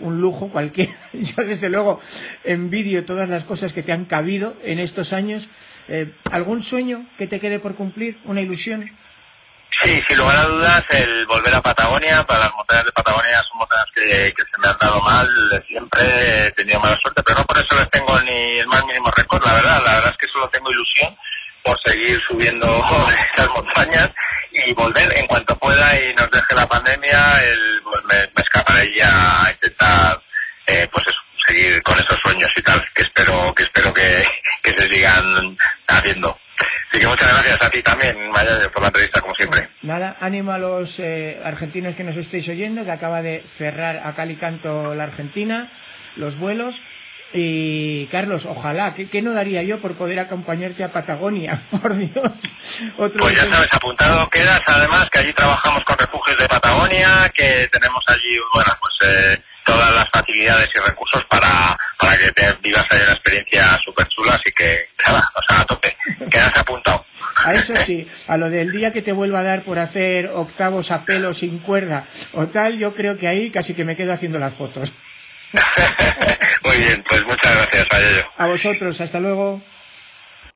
[0.00, 0.96] un lujo cualquiera.
[1.12, 2.00] Yo, desde luego,
[2.42, 5.48] envidio todas las cosas que te han cabido en estos años.
[6.30, 8.16] ¿Algún sueño que te quede por cumplir?
[8.24, 8.88] ¿Una ilusión?
[9.82, 13.58] Sí, sin lugar a dudas, el volver a Patagonia, para las montañas de Patagonia son
[14.00, 15.28] montañas que, se me han dado mal,
[15.66, 19.10] siempre he tenido mala suerte, pero no por eso les tengo ni el más mínimo
[19.10, 21.14] récord, la verdad, la verdad es que solo tengo ilusión
[21.62, 22.66] por seguir subiendo
[23.30, 24.10] estas montañas
[24.52, 29.44] y volver en cuanto pueda y nos deje la pandemia, el, pues me, escaparé ya
[29.44, 30.20] a intentar,
[30.66, 31.06] eh, pues
[31.46, 34.24] seguir con esos sueños y tal, que espero, que espero que,
[34.62, 35.56] que se sigan
[35.86, 36.36] haciendo.
[36.90, 39.68] Así que muchas gracias a ti también, Maya, por la entrevista, como siempre.
[39.82, 44.12] Nada, ánimo a los eh, argentinos que nos estéis oyendo, que acaba de cerrar a
[44.12, 45.68] cal y canto la Argentina,
[46.16, 46.80] los vuelos.
[47.32, 51.62] Y Carlos, ojalá, ¿qué, no daría yo por poder acompañarte a Patagonia?
[51.70, 52.32] Por Dios.
[52.98, 57.68] Otro pues ya sabes, apuntado quedas, además, que allí trabajamos con refugios de Patagonia, que
[57.70, 59.38] tenemos allí, bueno, pues eh,
[59.70, 64.34] todas las facilidades y recursos para, para que te vivas ahí una experiencia súper chula,
[64.34, 65.96] así que nada, o sea, a tope,
[66.30, 67.04] quedas apuntado.
[67.44, 70.90] A eso sí, a lo del día que te vuelva a dar por hacer octavos
[70.90, 74.38] a pelo sin cuerda o tal, yo creo que ahí casi que me quedo haciendo
[74.38, 74.92] las fotos.
[76.64, 78.24] Muy bien, pues muchas gracias, a ello.
[78.38, 79.60] A vosotros, hasta luego.